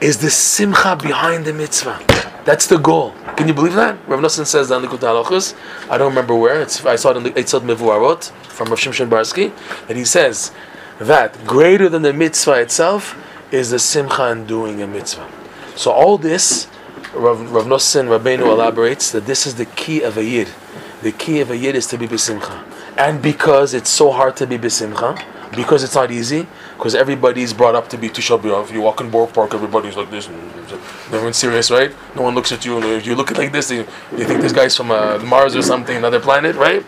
is 0.01 0.17
the 0.17 0.29
simcha 0.29 0.95
behind 0.95 1.45
the 1.45 1.53
mitzvah. 1.53 1.99
That's 2.43 2.67
the 2.67 2.77
goal. 2.77 3.13
Can 3.35 3.47
you 3.47 3.53
believe 3.53 3.73
that? 3.73 3.97
Rav 4.07 4.19
Nosson 4.19 4.45
says 4.45 4.69
that 4.69 4.75
in 4.75 4.81
the 4.83 4.87
Kutalachus. 4.87 5.55
I 5.89 5.97
don't 5.97 6.09
remember 6.09 6.35
where. 6.35 6.61
It's, 6.61 6.85
I 6.85 6.95
saw 6.95 7.11
it 7.11 7.17
in 7.17 7.23
the 7.23 7.31
Eitzot 7.31 7.61
Mevuarot 7.61 8.31
from 8.47 8.69
Rav 8.69 8.79
Shimshon 8.79 9.09
Barsky. 9.09 9.51
And 9.89 9.97
he 9.97 10.05
says 10.05 10.51
that 10.99 11.45
greater 11.45 11.89
than 11.89 12.01
the 12.01 12.13
mitzvah 12.13 12.61
itself 12.61 13.17
is 13.51 13.71
the 13.71 13.79
simcha 13.79 14.31
in 14.31 14.45
doing 14.45 14.81
a 14.81 14.87
mitzvah. 14.87 15.29
So 15.75 15.91
all 15.91 16.17
this, 16.17 16.67
Rav, 17.13 17.51
Rav 17.51 17.65
Nosson 17.65 18.07
Rabbeinu 18.07 18.45
elaborates 18.45 19.11
that 19.11 19.25
this 19.25 19.47
is 19.47 19.55
the 19.55 19.65
key 19.65 20.01
of 20.01 20.17
a 20.17 20.23
yid. 20.23 20.49
The 21.01 21.11
key 21.11 21.39
of 21.39 21.49
a 21.49 21.57
yid 21.57 21.75
is 21.75 21.87
to 21.87 21.97
be 21.97 22.07
besimcha. 22.07 22.63
And 22.97 23.21
because 23.21 23.73
it's 23.73 23.89
so 23.89 24.11
hard 24.11 24.35
to 24.37 24.45
be 24.45 24.57
besimcha, 24.57 25.23
because 25.55 25.83
it's 25.83 25.95
not 25.95 26.11
easy, 26.11 26.47
because 26.81 26.95
everybody's 26.95 27.53
brought 27.53 27.75
up 27.75 27.89
to 27.89 27.95
be 27.95 28.09
Tisha 28.09 28.41
B'Av. 28.41 28.63
If 28.63 28.71
you 28.71 28.81
walk 28.81 29.01
in 29.01 29.11
Borough 29.11 29.27
Park, 29.27 29.53
everybody's 29.53 29.95
like 29.95 30.09
this. 30.09 30.27
Everyone's 31.09 31.37
serious, 31.37 31.69
right? 31.69 31.91
No 32.15 32.23
one 32.23 32.33
looks 32.33 32.51
at 32.51 32.65
you. 32.65 32.81
If 32.81 33.05
you 33.05 33.13
look 33.13 33.37
like 33.37 33.51
this, 33.51 33.69
you, 33.69 33.85
you 34.17 34.25
think 34.25 34.41
this 34.41 34.51
guy's 34.51 34.75
from 34.75 34.89
uh, 34.89 35.19
Mars 35.19 35.55
or 35.55 35.61
something, 35.61 35.95
another 35.95 36.19
planet, 36.19 36.55
right? 36.55 36.83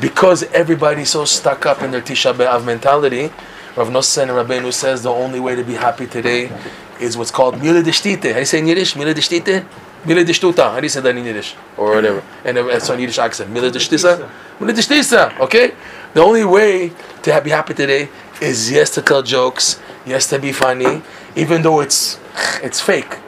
Because 0.00 0.44
everybody's 0.44 1.10
so 1.10 1.24
stuck 1.24 1.66
up 1.66 1.82
in 1.82 1.90
their 1.90 2.02
Tisha 2.02 2.34
B'Av 2.34 2.64
mentality, 2.64 3.32
Rav 3.74 3.88
Nosson 3.88 4.28
Rabbeinu 4.28 4.72
says 4.72 5.02
the 5.02 5.10
only 5.10 5.40
way 5.40 5.56
to 5.56 5.64
be 5.64 5.74
happy 5.74 6.06
today 6.06 6.52
is 7.00 7.18
what's 7.18 7.32
called 7.32 7.60
Mila 7.60 7.82
Deshtite. 7.82 8.28
How 8.28 8.34
do 8.34 8.38
you 8.38 8.44
say 8.44 8.60
in 8.60 8.68
Yiddish? 8.68 8.94
Mila 8.94 9.12
Deshtite? 9.12 9.66
Mila 10.04 10.22
Deshtuta. 10.22 10.70
How 10.70 10.78
do 10.78 10.84
you 10.84 10.88
say 10.88 11.00
that 11.00 11.16
in 11.16 11.24
Yiddish? 11.24 11.56
Or 11.76 11.96
whatever. 11.96 12.22
And 12.44 12.58
it's 12.58 12.88
on 12.88 13.00
Yiddish 13.00 13.18
accent. 13.18 13.50
Mila 13.50 13.72
Deshtisa? 13.72 14.30
Mila 14.60 14.72
Deshtisa. 14.72 15.36
Okay? 15.40 15.74
The 16.14 16.22
only 16.22 16.44
way 16.44 16.92
to 17.22 17.40
be 17.42 17.50
happy 17.50 17.74
today 17.74 18.08
is 18.40 18.70
yes 18.70 18.90
to 18.90 19.02
tell 19.02 19.22
jokes, 19.22 19.80
yes 20.04 20.26
to 20.28 20.38
be 20.38 20.52
funny, 20.52 21.02
even 21.34 21.62
though 21.62 21.80
it's 21.80 22.18
it's 22.62 22.80
fake. 22.80 23.18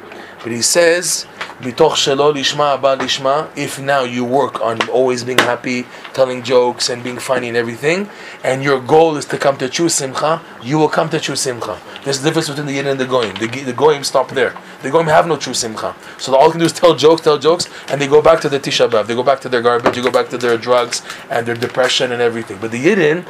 But 0.42 0.52
he 0.52 0.62
says, 0.62 1.26
"Bitoch 1.60 1.96
shelo 1.96 2.32
lishma 2.34 2.78
abal. 2.78 3.48
If 3.56 3.78
now 3.78 4.02
you 4.02 4.24
work 4.24 4.60
on 4.60 4.88
always 4.88 5.24
being 5.24 5.38
happy, 5.38 5.86
telling 6.18 6.42
jokes 6.42 6.90
and 6.90 6.98
being 7.06 7.20
funny 7.30 7.46
and 7.46 7.56
everything, 7.56 8.10
and 8.42 8.56
your 8.68 8.80
goal 8.94 9.16
is 9.20 9.26
to 9.32 9.38
come 9.44 9.56
to 9.56 9.68
true 9.68 9.88
simcha, 9.88 10.32
you 10.68 10.76
will 10.80 10.92
come 10.98 11.08
to 11.14 11.20
true 11.26 11.36
simcha. 11.36 11.74
There's 12.02 12.20
a 12.20 12.24
difference 12.24 12.48
between 12.48 12.66
the 12.66 12.72
yin 12.78 12.88
and 12.92 12.98
the 12.98 13.06
goyim. 13.06 13.34
The, 13.42 13.46
the 13.70 13.72
goyim 13.72 14.02
stop 14.02 14.28
there. 14.30 14.52
The 14.82 14.90
goyim 14.90 15.06
have 15.06 15.28
no 15.32 15.36
true 15.36 15.54
simcha. 15.54 15.94
So 16.18 16.34
all 16.34 16.48
they 16.48 16.52
can 16.54 16.60
do 16.60 16.66
is 16.66 16.72
tell 16.72 16.94
jokes, 16.96 17.20
tell 17.22 17.38
jokes, 17.38 17.68
and 17.88 18.00
they 18.00 18.08
go 18.08 18.20
back 18.20 18.40
to 18.40 18.48
the 18.48 18.58
tisha 18.58 18.90
b'av. 18.90 19.06
They 19.06 19.14
go 19.14 19.22
back 19.22 19.40
to 19.42 19.48
their 19.48 19.62
garbage. 19.62 19.94
They 19.94 20.02
go 20.02 20.10
back 20.10 20.28
to 20.30 20.38
their 20.38 20.58
drugs 20.58 21.02
and 21.30 21.46
their 21.46 21.54
depression 21.54 22.10
and 22.10 22.20
everything. 22.20 22.58
But 22.60 22.72
the 22.72 22.82
yidden, 22.86 23.24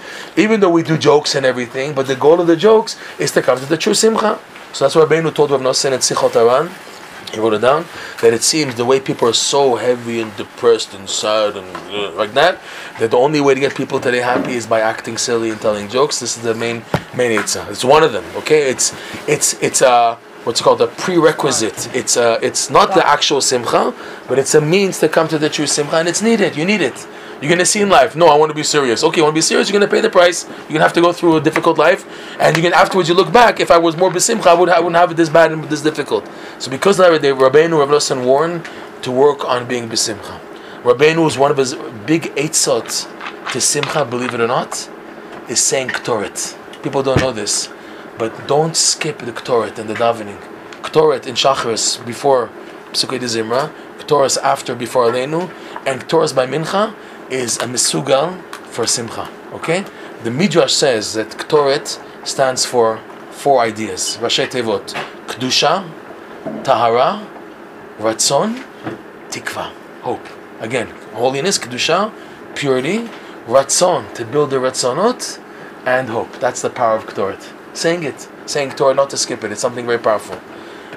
even 0.44 0.60
though 0.60 0.70
we 0.78 0.82
do 0.82 0.96
jokes 0.96 1.34
and 1.34 1.44
everything, 1.44 1.94
but 1.94 2.06
the 2.06 2.16
goal 2.16 2.40
of 2.40 2.46
the 2.46 2.56
jokes 2.56 2.96
is 3.18 3.30
to 3.32 3.42
come 3.42 3.58
to 3.58 3.66
the 3.66 3.76
true 3.76 3.94
simcha. 3.94 4.38
So 4.72 4.84
that's 4.84 4.94
why 4.94 5.04
Rabbeinu 5.04 5.34
told 5.34 5.50
Rav 5.50 5.60
Nosson 5.60 5.92
at 5.92 6.00
Sichot 6.00 6.34
Aran 6.36 6.70
he 7.28 7.40
wrote 7.40 7.54
it 7.54 7.60
down 7.60 7.84
that 8.22 8.32
it 8.32 8.42
seems 8.42 8.74
the 8.74 8.84
way 8.84 9.00
people 9.00 9.28
are 9.28 9.32
so 9.32 9.76
heavy 9.76 10.20
and 10.20 10.34
depressed 10.36 10.94
and 10.94 11.08
sad 11.08 11.56
and 11.56 11.76
uh, 11.92 12.10
like 12.12 12.32
that 12.34 12.58
that 12.98 13.10
the 13.10 13.16
only 13.16 13.40
way 13.40 13.54
to 13.54 13.60
get 13.60 13.74
people 13.74 14.00
today 14.00 14.18
happy 14.18 14.52
is 14.52 14.66
by 14.66 14.80
acting 14.80 15.16
silly 15.16 15.50
and 15.50 15.60
telling 15.60 15.88
jokes. 15.88 16.20
This 16.20 16.36
is 16.36 16.42
the 16.42 16.54
main 16.54 16.84
main 17.16 17.32
itza 17.32 17.66
it's 17.70 17.84
one 17.84 18.02
of 18.02 18.12
them 18.12 18.24
okay? 18.36 18.70
It's 18.70 18.94
it's 19.26 19.60
it's 19.62 19.82
a 19.82 20.18
what's 20.44 20.62
called? 20.62 20.80
A 20.80 20.86
prerequisite. 20.86 21.94
It's 21.94 22.16
a, 22.16 22.38
it's 22.42 22.70
not 22.70 22.94
the 22.94 23.06
actual 23.06 23.40
simcha 23.40 23.94
but 24.28 24.38
it's 24.38 24.54
a 24.54 24.60
means 24.60 24.98
to 25.00 25.08
come 25.08 25.28
to 25.28 25.38
the 25.38 25.48
true 25.48 25.66
simcha 25.66 25.96
and 25.96 26.08
it's 26.08 26.22
needed. 26.22 26.56
You 26.56 26.64
need 26.64 26.80
it 26.80 27.06
you're 27.40 27.50
gonna 27.50 27.64
see 27.64 27.80
in 27.80 27.88
life. 27.88 28.16
No, 28.16 28.26
I 28.28 28.36
want 28.36 28.50
to 28.50 28.54
be 28.54 28.62
serious. 28.62 29.04
Okay, 29.04 29.20
want 29.22 29.32
to 29.32 29.38
be 29.38 29.40
serious? 29.40 29.68
You're 29.68 29.78
gonna 29.78 29.90
pay 29.90 30.00
the 30.00 30.10
price. 30.10 30.44
You're 30.48 30.68
gonna 30.68 30.80
have 30.80 30.92
to 30.94 31.00
go 31.00 31.12
through 31.12 31.36
a 31.36 31.40
difficult 31.40 31.78
life, 31.78 32.04
and 32.40 32.56
you 32.56 32.62
can 32.62 32.72
afterwards 32.72 33.08
you 33.08 33.14
look 33.14 33.32
back. 33.32 33.60
If 33.60 33.70
I 33.70 33.78
was 33.78 33.96
more 33.96 34.10
besimcha, 34.10 34.46
I 34.46 34.54
would 34.54 34.68
I 34.68 34.80
wouldn't 34.80 34.96
have 34.96 35.12
it 35.12 35.16
this 35.16 35.28
bad 35.28 35.52
and 35.52 35.64
this 35.64 35.82
difficult. 35.82 36.28
So 36.58 36.70
because 36.70 36.98
of 36.98 37.10
that, 37.10 37.34
Rabbeinu 37.34 37.78
Rav 37.78 37.88
Nosson 37.88 38.24
warned 38.24 38.68
to 39.02 39.12
work 39.12 39.44
on 39.44 39.68
being 39.68 39.88
besimcha. 39.88 40.40
Rabbeinu 40.82 41.24
was 41.24 41.38
one 41.38 41.50
of 41.50 41.56
his 41.56 41.74
big 42.06 42.34
eitzot 42.34 43.52
to 43.52 43.60
simcha. 43.60 44.04
Believe 44.04 44.34
it 44.34 44.40
or 44.40 44.48
not, 44.48 44.88
is 45.48 45.62
saying 45.62 45.88
ktoret. 45.88 46.56
People 46.82 47.02
don't 47.02 47.20
know 47.20 47.32
this, 47.32 47.68
but 48.18 48.48
don't 48.48 48.76
skip 48.76 49.18
the 49.18 49.32
ktoret 49.32 49.78
and 49.78 49.88
the 49.88 49.94
davening. 49.94 50.40
Ktoret 50.82 51.26
in 51.26 51.34
Shacharis 51.34 52.04
before 52.04 52.50
Pesukei 52.92 53.20
de 53.20 53.26
Zimra, 53.26 53.72
Ktoret 53.98 54.38
after 54.42 54.74
before 54.74 55.10
Aleinu, 55.10 55.52
and 55.86 56.00
Ktoret 56.00 56.34
by 56.34 56.46
Mincha 56.46 56.94
is 57.30 57.56
a 57.58 57.66
misugal 57.66 58.42
for 58.66 58.86
Simcha. 58.86 59.28
Okay? 59.52 59.84
The 60.22 60.30
Midrash 60.30 60.72
says 60.72 61.14
that 61.14 61.28
Ktoret 61.30 62.00
stands 62.26 62.64
for 62.64 63.00
four 63.30 63.60
ideas. 63.60 64.18
Rashi 64.20 64.46
Tevot. 64.46 64.94
Kedusha, 65.26 65.88
Tahara, 66.64 67.26
Ratzon, 67.98 68.64
Tikva. 69.28 69.72
Hope. 70.02 70.26
Again, 70.60 70.88
holiness, 71.12 71.58
Kedusha, 71.58 72.12
purity, 72.54 73.08
Ratzon, 73.46 74.12
to 74.14 74.24
build 74.24 74.50
the 74.50 74.56
Ratzonot, 74.56 75.40
and 75.86 76.08
hope. 76.08 76.32
That's 76.40 76.62
the 76.62 76.70
power 76.70 76.96
of 76.96 77.06
Ktoret. 77.06 77.42
Saying 77.74 78.02
it. 78.02 78.28
Saying 78.46 78.70
Torah, 78.72 78.94
not 78.94 79.10
to 79.10 79.16
skip 79.16 79.44
it. 79.44 79.52
It's 79.52 79.60
something 79.60 79.86
very 79.86 79.98
powerful. 79.98 80.40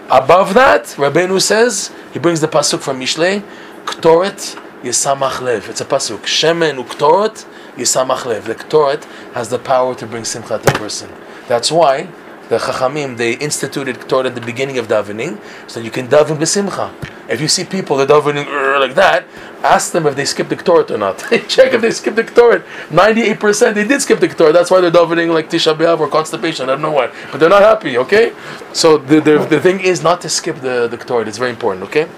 Above 0.09 0.53
that, 0.55 0.83
Rabbeinu 0.97 1.41
says, 1.41 1.91
he 2.11 2.19
brings 2.19 2.41
the 2.41 2.47
pasuk 2.47 2.79
from 2.79 3.00
Mishlei, 3.00 3.43
Ktoret 3.85 4.60
Yisamach 4.83 5.41
Lev. 5.41 5.69
It's 5.69 5.81
a 5.81 5.85
pasuk. 5.85 6.21
Shemen 6.21 6.83
uktoret 6.83 7.45
Yisamach 7.75 8.25
Lev. 8.25 8.45
The 8.45 8.55
Ktoret 8.55 9.03
has 9.33 9.50
the 9.50 9.59
power 9.59 9.95
to 9.95 10.05
bring 10.05 10.25
simcha 10.25 10.59
to 10.59 10.69
a 10.69 10.73
person. 10.77 11.09
That's 11.47 11.71
why 11.71 12.09
the 12.51 12.57
Chachamim, 12.57 13.15
they 13.15 13.38
instituted 13.38 13.95
Ktoret 13.95 14.25
at 14.25 14.35
the 14.35 14.41
beginning 14.41 14.77
of 14.77 14.89
davening, 14.89 15.39
so 15.67 15.79
you 15.79 15.89
can 15.89 16.09
daven 16.09 16.35
b'simcha. 16.35 16.93
If 17.29 17.39
you 17.39 17.47
see 17.47 17.63
people 17.63 17.95
that 17.95 18.09
davening 18.09 18.45
uh, 18.45 18.77
like 18.77 18.93
that, 18.95 19.25
ask 19.63 19.93
them 19.93 20.05
if 20.05 20.17
they 20.17 20.25
skipped 20.25 20.50
the 20.50 20.57
Ktoret 20.57 20.91
or 20.91 20.97
not. 20.97 21.19
Check 21.47 21.73
if 21.73 21.79
they 21.79 21.91
skipped 21.91 22.17
the 22.17 22.25
Ktoret. 22.25 22.65
98% 22.89 23.73
they 23.73 23.88
did 23.88 24.01
skip 24.01 24.19
the 24.19 24.27
Ktoret. 24.27 24.51
That's 24.51 24.69
why 24.69 24.81
they're 24.81 24.91
davening 24.91 25.33
like 25.33 25.50
Tisha 25.50 25.73
B'Av 25.73 26.01
or 26.01 26.09
constipation. 26.09 26.63
I 26.63 26.73
don't 26.73 26.81
know 26.81 26.91
why. 26.91 27.13
But 27.31 27.39
they're 27.39 27.47
not 27.47 27.61
happy, 27.61 27.97
okay? 28.00 28.33
So 28.73 28.97
the, 28.97 29.21
the, 29.21 29.38
the 29.50 29.61
thing 29.61 29.79
is 29.79 30.03
not 30.03 30.19
to 30.21 30.29
skip 30.29 30.57
the, 30.57 30.89
the 30.89 30.97
Ktoret. 30.97 31.27
It's 31.27 31.38
very 31.38 31.51
important, 31.51 31.85
okay? 31.85 32.09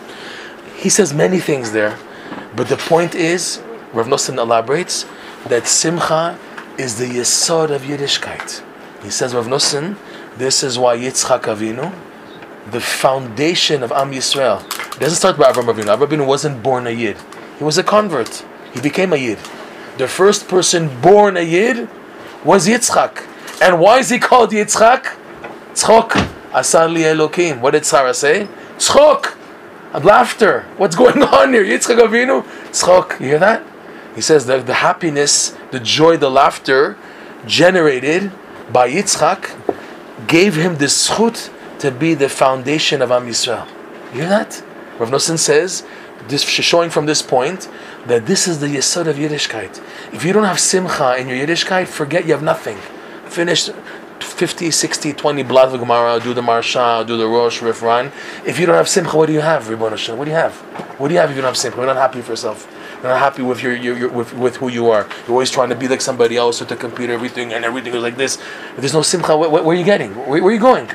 He 0.75 0.89
says 0.89 1.13
many 1.13 1.39
things 1.39 1.73
there. 1.73 1.99
But 2.55 2.69
the 2.69 2.77
point 2.77 3.15
is, 3.15 3.61
Rav 3.93 4.07
Nosson 4.07 4.37
elaborates, 4.37 5.05
that 5.47 5.67
Simcha 5.67 6.37
is 6.77 6.97
the 6.97 7.05
Yesod 7.05 7.71
of 7.71 7.83
Yiddishkeit. 7.83 8.63
He 9.03 9.09
says, 9.09 9.33
Rav 9.33 9.47
Nosson, 9.47 9.97
this 10.37 10.63
is 10.63 10.79
why 10.79 10.97
Yitzchak 10.97 11.41
Avinu, 11.41 11.93
the 12.71 12.79
foundation 12.79 13.83
of 13.83 13.91
Am 13.91 14.11
Yisrael, 14.11 14.61
doesn't 14.99 15.17
start 15.17 15.37
by 15.37 15.51
Avram 15.51 15.73
Avinu. 15.73 15.95
Avram 15.95 16.07
Avinu 16.07 16.25
wasn't 16.25 16.63
born 16.63 16.87
a 16.87 16.91
Yid. 16.91 17.17
He 17.57 17.63
was 17.63 17.77
a 17.77 17.83
convert. 17.83 18.45
He 18.73 18.81
became 18.81 19.13
a 19.13 19.17
Yid. 19.17 19.39
The 19.97 20.07
first 20.07 20.47
person 20.47 20.89
born 21.01 21.37
a 21.37 21.41
Yid 21.41 21.89
was 22.43 22.67
Yitzchak. 22.67 23.27
And 23.61 23.79
why 23.79 23.99
is 23.99 24.09
he 24.09 24.19
called 24.19 24.51
Yitzchak? 24.51 25.15
Tzchok. 25.73 26.29
Asar 26.53 26.87
li 26.87 27.01
Elokim. 27.01 27.59
What 27.59 27.71
did 27.71 27.85
Sarah 27.85 28.13
say? 28.13 28.47
Tzchok. 28.77 29.32
Laughter. 30.01 30.65
What's 30.77 30.95
going 30.95 31.21
on 31.39 31.53
here? 31.53 31.63
Yitzchak 31.63 31.99
Avinu? 31.99 32.43
Tzchok. 32.71 33.19
You 33.19 33.27
hear 33.27 33.39
that? 33.39 33.63
He 34.15 34.21
says 34.21 34.45
that 34.47 34.65
the 34.65 34.75
happiness, 34.75 35.55
the 35.71 35.79
joy, 35.79 36.17
the 36.17 36.29
laughter 36.29 36.97
generated 37.45 38.31
by 38.71 38.89
Yitzchak 38.89 40.27
gave 40.27 40.55
him 40.55 40.77
the 40.77 40.85
schut 40.85 41.51
to 41.79 41.91
be 41.91 42.13
the 42.13 42.29
foundation 42.29 43.01
of 43.01 43.11
Am 43.11 43.27
Yisrael. 43.27 43.67
You 44.13 44.21
hear 44.21 44.29
that? 44.29 44.63
Rav 44.99 45.09
Nosson 45.09 45.37
says, 45.37 45.83
this, 46.27 46.43
showing 46.43 46.89
from 46.89 47.05
this 47.05 47.21
point, 47.21 47.67
that 48.05 48.25
this 48.25 48.47
is 48.47 48.59
the 48.59 48.67
yesod 48.67 49.07
of 49.07 49.17
Yiddishkeit. 49.17 49.81
If 50.13 50.23
you 50.23 50.33
don't 50.33 50.45
have 50.45 50.59
simcha 50.59 51.17
in 51.17 51.27
your 51.27 51.37
Yiddishkeit, 51.37 51.87
forget 51.87 52.25
you 52.25 52.33
have 52.33 52.43
nothing. 52.43 52.77
Finish 53.25 53.69
50, 54.21 54.71
60, 54.71 55.13
20 55.13 55.43
blad 55.43 55.71
Gemara, 55.79 56.19
do 56.19 56.33
the 56.33 56.41
Maharsha, 56.41 57.05
do 57.05 57.17
the 57.17 57.27
Rosh, 57.27 57.61
Rif, 57.61 57.81
Ran. 57.81 58.11
If 58.45 58.59
you 58.59 58.65
don't 58.65 58.75
have 58.75 58.89
simcha, 58.89 59.15
what 59.15 59.27
do 59.27 59.33
you 59.33 59.41
have, 59.41 59.69
Ribbon 59.69 59.91
Hashem? 59.91 60.17
What 60.17 60.25
do 60.25 60.31
you 60.31 60.37
have? 60.37 60.55
What 60.99 61.07
do 61.07 61.13
you 61.13 61.19
have 61.19 61.29
if 61.29 61.35
you 61.35 61.41
don't 61.41 61.49
have 61.49 61.57
simcha? 61.57 61.77
You're 61.77 61.87
not 61.87 61.95
happy 61.95 62.17
with 62.17 62.29
yourself. 62.29 62.67
You're 63.01 63.11
not 63.11 63.19
happy 63.19 63.41
with 63.41 63.61
your, 63.63 63.75
your, 63.75 63.97
your 63.97 64.09
with, 64.09 64.33
with 64.33 64.57
who 64.57 64.69
you 64.69 64.89
are. 64.89 65.07
You're 65.27 65.31
always 65.31 65.51
trying 65.51 65.69
to 65.69 65.75
be 65.75 65.87
like 65.87 66.01
somebody 66.01 66.37
else 66.37 66.61
or 66.61 66.65
to 66.65 66.75
compete 66.75 67.09
everything 67.09 67.53
and 67.53 67.65
everything 67.65 67.93
is 67.93 68.01
like 68.01 68.17
this. 68.17 68.37
If 68.37 68.77
there's 68.77 68.93
no 68.93 69.01
simcha, 69.01 69.37
where, 69.37 69.49
where 69.49 69.65
are 69.65 69.73
you 69.73 69.85
getting? 69.85 70.15
Where, 70.15 70.41
where, 70.41 70.45
are 70.45 70.51
you 70.51 70.59
going? 70.59 70.89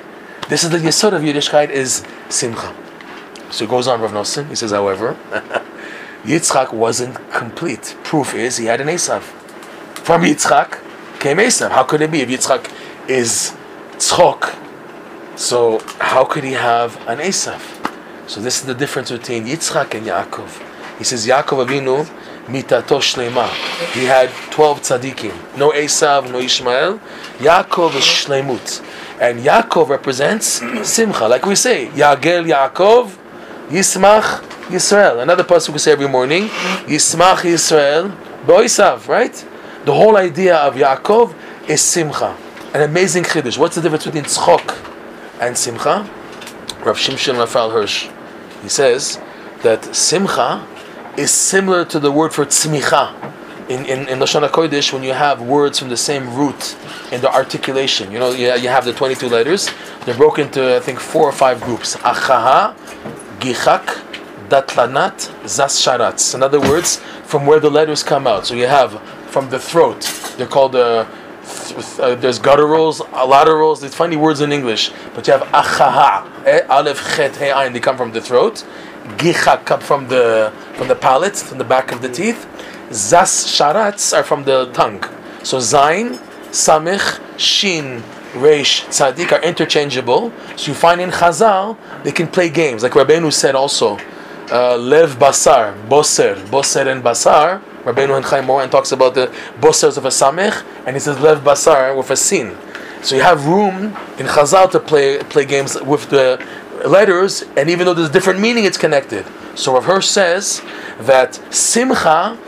This 0.49 0.65
is 0.65 0.71
the 0.71 0.79
yesod 0.79 1.13
of 1.13 1.23
Yiddishkeit 1.23 1.71
is 1.71 2.05
simcha. 2.29 2.75
So 3.51 3.65
it 3.65 3.71
goes 3.71 3.89
on, 3.89 4.01
Rav 4.01 4.13
Nosson. 4.13 4.49
He 4.49 4.55
says, 4.55 4.73
however, 4.73 5.17
Yitzchak 6.25 6.73
wasn't 6.73 7.17
complete. 7.31 7.97
Proof 8.05 8.35
is 8.35 8.57
he 8.59 8.67
had 8.67 8.81
an 8.81 8.89
Esav. 8.89 9.23
From 10.03 10.23
Yitzchak 10.23 10.81
came 11.21 11.39
Esav. 11.39 11.71
How 11.71 11.85
could 11.85 12.03
it 12.03 12.11
be 12.11 12.21
if 12.21 12.29
Yitzchak 12.29 12.71
is 13.09 13.57
tzchok? 13.93 14.55
So 15.37 15.81
how 15.99 16.25
could 16.25 16.45
he 16.45 16.53
have 16.53 16.97
an 17.09 17.19
Esav? 17.19 17.61
So 18.29 18.41
this 18.41 18.61
is 18.61 18.67
the 18.67 18.75
difference 18.75 19.11
between 19.11 19.47
Yitzchak 19.47 19.95
and 19.95 20.07
Yaakov. 20.07 20.99
He 20.99 21.05
says 21.05 21.27
Yaakov 21.27 21.67
Avinu 21.67 22.05
mitato 22.47 23.01
shlema. 23.01 23.49
He 23.95 24.05
had 24.05 24.31
twelve 24.51 24.81
tzaddikim. 24.81 25.57
No 25.57 25.71
Esav, 25.71 26.31
no 26.31 26.39
Ishmael. 26.39 26.99
Yaakov 27.39 27.95
is 27.95 28.05
shlemut. 28.05 28.85
And 29.21 29.41
Yaakov 29.41 29.89
represents 29.89 30.61
Simcha. 30.87 31.27
Like 31.27 31.47
we 31.47 31.55
say, 31.55 31.89
Yagel 31.89 32.47
Yaakov, 32.47 33.17
Yismach 33.69 34.43
Yisrael. 34.69 35.23
Another 35.23 35.45
pasuk 35.45 35.73
we 35.73 35.79
say 35.79 35.93
every 35.93 36.09
morning, 36.09 36.49
Yismach 36.87 37.39
Yisrael, 37.39 38.15
Boisav, 38.45 39.09
right? 39.09 39.47
The 39.85 39.95
whole 39.95 40.17
idea 40.17 40.57
of 40.57 40.75
Yaakov 40.75 41.35
is 41.69 41.81
Simcha. 41.81 42.37
An 42.75 42.83
amazing 42.83 43.25
chiddush. 43.25 43.59
What's 43.59 43.77
the 43.77 43.83
difference 43.83 44.05
between 44.05 44.25
tzchok 44.25 45.41
and 45.41 45.57
Simcha? 45.57 46.09
Rav 46.85 46.97
Shimshon 46.97 47.39
Raphael 47.39 47.71
Hirsch. 47.71 48.09
He 48.63 48.69
says 48.69 49.21
that 49.63 49.95
Simcha 49.95 50.67
is 51.17 51.31
similar 51.31 51.85
to 51.87 51.99
the 51.99 52.13
word 52.13 52.33
for 52.33 52.45
tzmicha 52.45 53.29
in, 53.69 53.85
in, 53.85 54.09
in 54.09 54.19
Lashon 54.19 54.49
HaKodesh, 54.49 54.93
when 54.93 55.03
you 55.03 55.13
have 55.13 55.43
words 55.43 55.79
from 55.79 55.89
the 55.91 55.97
same 55.97 56.35
root 56.35 56.77
in 57.13 57.21
the 57.21 57.33
articulation, 57.33 58.11
you 58.11 58.19
know, 58.19 58.31
you, 58.31 58.53
you 58.55 58.69
have 58.69 58.85
the 58.85 58.93
22 58.93 59.29
letters, 59.29 59.71
they're 60.05 60.17
broken 60.17 60.47
into, 60.47 60.77
I 60.77 60.81
think, 60.81 60.99
four 60.99 61.25
or 61.25 61.33
five 61.33 61.61
groups. 61.61 61.95
Achaha, 61.97 62.75
Gichak, 63.41 63.85
Datlanat, 64.49 65.31
Zasharatz. 65.45 66.35
In 66.35 66.43
other 66.43 66.61
words, 66.61 66.97
from 67.25 67.45
where 67.45 67.61
the 67.61 67.71
letters 67.71 68.03
come 68.03 68.27
out. 68.27 68.47
So 68.47 68.55
you 68.55 68.67
have 68.67 69.01
from 69.29 69.51
the 69.51 69.59
throat, 69.59 70.01
they're 70.39 70.47
called 70.47 70.75
uh, 70.75 71.05
uh, 71.99 72.15
there's 72.17 72.39
gutturals, 72.39 73.01
laterals, 73.29 73.81
there's 73.81 73.95
funny 73.95 74.17
words 74.17 74.41
in 74.41 74.53
English, 74.53 74.91
but 75.15 75.27
you 75.27 75.33
have 75.33 75.43
achaha, 75.49 76.27
eh, 76.47 76.95
chet, 77.17 77.37
hey, 77.37 77.69
they 77.73 77.81
come 77.81 77.97
from 77.97 78.13
the 78.13 78.21
throat. 78.21 78.65
Gichak 79.17 79.65
come 79.65 79.81
from 79.81 80.09
the 80.09 80.53
from 80.75 80.89
the 80.89 80.95
palate, 80.95 81.37
from 81.37 81.59
the 81.59 81.65
back 81.65 81.93
of 81.93 82.03
the 82.03 82.09
teeth. 82.09 82.47
Zas 82.93 83.47
Sharatz 83.47 84.17
are 84.17 84.23
from 84.23 84.45
the 84.45 84.71
tongue. 84.73 85.03
So 85.43 85.61
Zain, 85.61 86.19
Samich, 86.51 87.21
Shin, 87.39 88.03
Reish, 88.35 88.85
Tzadik 88.89 89.33
are 89.33 89.43
interchangeable. 89.43 90.33
So 90.57 90.69
you 90.69 90.75
find 90.75 91.01
in 91.01 91.11
Chazal, 91.11 91.77
they 92.03 92.13
can 92.13 92.29
play 92.29 92.51
games. 92.51 92.83
Like 92.83 92.93
Rabbeinu 92.93 93.33
said 93.33 93.55
also, 93.55 93.99
uh, 94.51 94.77
Lev 94.77 95.19
Basar, 95.19 95.75
Boser, 95.89 96.37
Boser 96.47 96.87
and 96.87 97.03
Basar. 97.03 97.63
Rabbeinu 97.89 98.37
and 98.39 98.47
Moran 98.47 98.69
talks 98.69 98.93
about 98.93 99.15
the 99.15 99.29
Bosers 99.61 99.97
of 99.97 100.05
a 100.05 100.09
Samich, 100.09 100.63
and 100.87 100.95
he 100.95 101.01
says 101.01 101.19
Lev 101.21 101.41
Basar 101.41 101.97
with 101.97 102.11
a 102.11 102.17
Sin. 102.17 102.55
So 103.03 103.17
you 103.17 103.23
have 103.23 103.47
room 103.47 103.97
in 104.19 104.27
Chazal 104.27 104.71
to 104.73 104.81
play 104.81 105.19
play 105.19 105.47
games 105.47 105.81
with 105.81 106.11
the 106.11 106.45
letters, 106.85 107.45
and 107.57 107.71
even 107.71 107.87
though 107.87 107.95
there's 107.95 108.11
a 108.11 108.13
different 108.13 108.41
meaning, 108.41 108.65
it's 108.65 108.77
connected. 108.77 109.25
So 109.55 109.73
Rav 109.73 109.85
Hirsch 109.85 110.07
says 110.07 110.61
that 111.01 111.41
Simcha 111.53 112.39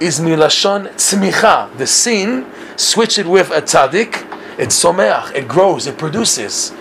is 0.00 0.20
milashon 0.20 0.88
tzmicha. 0.94 1.74
The 1.78 1.86
sin, 1.86 2.46
switch 2.76 3.18
it 3.18 3.26
with 3.26 3.50
a 3.50 3.62
tzaddik, 3.62 4.26
it's 4.58 4.84
someach, 4.84 5.34
it 5.34 5.48
grows, 5.48 5.86
it 5.86 5.96
produces. 5.96 6.72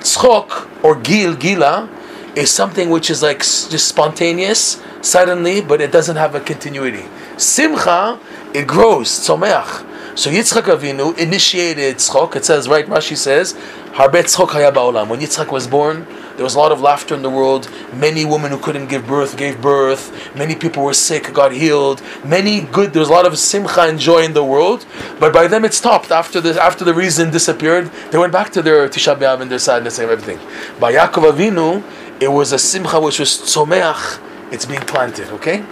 Tzchok 0.00 0.84
or 0.84 0.96
gil, 0.96 1.34
gila, 1.34 1.88
is 2.34 2.50
something 2.50 2.90
which 2.90 3.10
is 3.10 3.22
like 3.22 3.40
just 3.40 3.88
spontaneous, 3.88 4.82
suddenly, 5.00 5.60
but 5.60 5.80
it 5.80 5.92
doesn't 5.92 6.16
have 6.16 6.34
a 6.34 6.40
continuity. 6.40 7.04
Simcha, 7.36 8.18
it 8.54 8.66
grows, 8.66 9.08
someach. 9.08 9.86
So 10.18 10.30
Yitzchak 10.30 10.62
Avinu 10.62 11.16
initiated 11.18 11.96
tzchok. 11.96 12.36
It 12.36 12.44
says, 12.44 12.68
right, 12.68 12.86
Rashi 12.86 13.16
says, 13.16 13.54
Harbe 13.92 14.22
tzchok 14.22 14.50
haya 14.50 14.70
ba'olam. 14.70 15.08
When 15.08 15.20
Yitzchak 15.20 15.50
was 15.50 15.66
born, 15.66 16.06
There 16.36 16.44
was 16.44 16.54
a 16.54 16.58
lot 16.58 16.72
of 16.72 16.80
laughter 16.80 17.14
in 17.14 17.22
the 17.22 17.30
world. 17.30 17.70
Many 17.94 18.24
women 18.24 18.50
who 18.50 18.58
couldn't 18.58 18.86
give 18.86 19.06
birth 19.06 19.36
gave 19.36 19.60
birth. 19.60 20.34
Many 20.34 20.54
people 20.54 20.82
were 20.82 20.94
sick, 20.94 21.32
got 21.32 21.52
healed. 21.52 22.00
Many 22.24 22.62
good. 22.62 22.92
There 22.92 23.00
was 23.00 23.10
a 23.10 23.12
lot 23.12 23.26
of 23.26 23.38
simcha 23.38 23.82
and 23.82 23.98
joy 23.98 24.22
in 24.22 24.32
the 24.32 24.44
world. 24.44 24.86
But 25.20 25.32
by 25.32 25.46
them 25.46 25.64
it 25.64 25.74
stopped 25.74 26.10
after 26.10 26.40
the 26.40 26.60
after 26.60 26.84
the 26.84 26.94
reason 26.94 27.30
disappeared. 27.30 27.90
They 28.10 28.18
went 28.18 28.32
back 28.32 28.50
to 28.52 28.62
their 28.62 28.88
Tisha 28.88 29.16
B'av 29.16 29.40
and 29.40 29.50
their 29.50 29.58
sadness 29.58 29.98
and 29.98 30.10
everything. 30.10 30.38
By 30.80 30.94
Yaakov 30.94 31.32
Avinu, 31.32 31.82
it 32.22 32.30
was 32.30 32.52
a 32.52 32.58
simcha 32.58 33.00
which 33.00 33.18
was 33.18 33.30
tzomeach. 33.30 34.20
It's 34.52 34.66
being 34.66 34.80
planted. 34.80 35.28
Okay, 35.30 35.64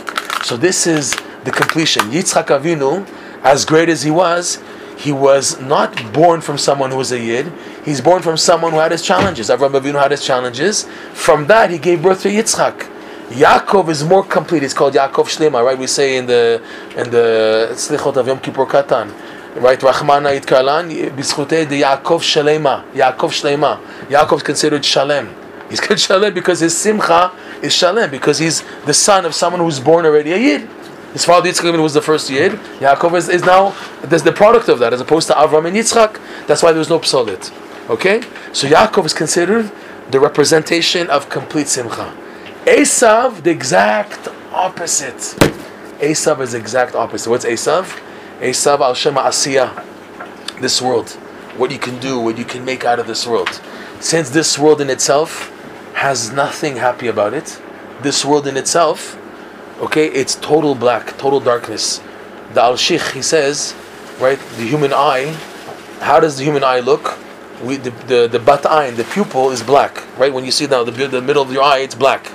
so 0.42 0.56
this 0.56 0.86
is 0.86 1.14
the 1.44 1.50
completion. 1.50 2.02
Yitzchak 2.10 2.46
Avinu, 2.46 3.06
as 3.42 3.64
great 3.64 3.88
as 3.88 4.02
he 4.02 4.10
was, 4.10 4.62
he 4.96 5.12
was 5.12 5.60
not 5.60 6.12
born 6.12 6.40
from 6.40 6.58
someone 6.58 6.90
who 6.90 6.96
was 6.96 7.12
a 7.12 7.18
yid. 7.18 7.52
He's 7.84 8.00
born 8.00 8.22
from 8.22 8.36
someone 8.36 8.72
who 8.72 8.78
had 8.78 8.92
his 8.92 9.02
challenges. 9.02 9.48
Avraham 9.48 9.80
Avinu 9.80 10.00
had 10.00 10.10
his 10.10 10.24
challenges. 10.24 10.84
From 11.12 11.46
that, 11.46 11.70
he 11.70 11.78
gave 11.78 12.02
birth 12.02 12.22
to 12.22 12.28
Yitzchak. 12.28 12.88
Yaakov 13.30 13.88
is 13.88 14.02
more 14.02 14.24
complete. 14.24 14.62
It's 14.62 14.74
called 14.74 14.94
Yaakov 14.94 15.26
Shlema, 15.26 15.64
right? 15.64 15.78
We 15.78 15.86
say 15.86 16.16
in 16.16 16.26
the 16.26 16.60
in 16.96 17.10
the 17.10 17.68
Slichot 17.72 18.16
of 18.16 18.26
Yom 18.26 18.40
Kippur 18.40 18.66
Katan, 18.66 19.08
right? 19.56 19.78
Rahmana 19.78 20.38
Yitkalan 20.38 21.10
Bischute 21.10 21.68
de 21.68 21.80
Yaakov 21.80 22.20
Shalema. 22.20 22.84
Yaakov 22.92 23.30
Shlema. 23.30 23.80
Yaakov 24.08 24.38
is 24.38 24.42
considered 24.42 24.84
Shalem. 24.84 25.39
He's 25.70 25.80
called 25.80 26.00
Shalem 26.00 26.34
because 26.34 26.60
his 26.60 26.76
simcha 26.76 27.32
is 27.62 27.72
Shalem 27.72 28.10
because 28.10 28.38
he's 28.38 28.62
the 28.84 28.92
son 28.92 29.24
of 29.24 29.34
someone 29.34 29.60
who's 29.62 29.80
born 29.80 30.04
already 30.04 30.32
a 30.32 30.36
yid. 30.36 30.68
His 31.12 31.24
father 31.24 31.48
Yitzchak 31.48 31.80
was 31.82 31.94
the 31.94 32.02
first 32.02 32.30
Yid. 32.30 32.52
Yaakov 32.78 33.16
is, 33.16 33.28
is 33.28 33.44
now 33.44 33.74
there's 34.02 34.22
the 34.22 34.32
product 34.32 34.68
of 34.68 34.78
that, 34.78 34.92
as 34.92 35.00
opposed 35.00 35.26
to 35.26 35.34
Avram 35.34 35.66
and 35.66 35.76
Yitzchak. 35.76 36.20
That's 36.46 36.62
why 36.62 36.70
there 36.70 36.78
was 36.78 36.88
no 36.88 37.00
psolit. 37.00 37.52
Okay, 37.90 38.22
so 38.52 38.68
Yaakov 38.68 39.06
is 39.06 39.14
considered 39.14 39.72
the 40.12 40.20
representation 40.20 41.10
of 41.10 41.28
complete 41.28 41.66
simcha. 41.66 42.14
Esav, 42.64 43.42
the 43.42 43.50
exact 43.50 44.28
opposite. 44.52 45.36
Esav 45.98 46.40
is 46.40 46.52
the 46.52 46.58
exact 46.58 46.94
opposite. 46.94 47.28
What's 47.28 47.44
Esav? 47.44 48.00
Esav 48.38 48.78
al 48.78 48.94
Shema 48.94 49.22
Asiya. 49.22 49.84
This 50.60 50.80
world, 50.80 51.10
what 51.56 51.72
you 51.72 51.78
can 51.78 51.98
do, 51.98 52.20
what 52.20 52.38
you 52.38 52.44
can 52.44 52.64
make 52.64 52.84
out 52.84 53.00
of 53.00 53.08
this 53.08 53.26
world. 53.26 53.60
Since 53.98 54.30
this 54.30 54.58
world 54.58 54.80
in 54.80 54.90
itself 54.90 55.50
has 56.06 56.32
nothing 56.32 56.76
happy 56.76 57.06
about 57.06 57.32
it, 57.34 57.60
this 58.02 58.24
world 58.24 58.46
in 58.46 58.56
itself 58.56 59.16
okay, 59.80 60.06
it's 60.06 60.34
total 60.36 60.74
black, 60.74 61.16
total 61.16 61.40
darkness. 61.40 61.98
The 62.52 62.60
Alshich, 62.60 63.12
he 63.12 63.22
says, 63.22 63.74
right, 64.20 64.38
the 64.56 64.66
human 64.66 64.92
eye, 64.92 65.36
how 66.00 66.20
does 66.20 66.36
the 66.36 66.44
human 66.44 66.62
eye 66.62 66.80
look? 66.80 67.18
We, 67.62 67.76
the, 67.76 67.90
the, 67.90 68.38
the 68.38 68.70
eye, 68.70 68.90
the 68.90 69.04
pupil 69.04 69.50
is 69.50 69.62
black, 69.62 70.04
right? 70.18 70.32
When 70.32 70.44
you 70.44 70.50
see 70.50 70.66
now 70.66 70.84
the, 70.84 70.92
the 70.92 71.20
middle 71.20 71.42
of 71.42 71.52
your 71.52 71.62
eye, 71.62 71.78
it's 71.78 71.94
black. 71.94 72.26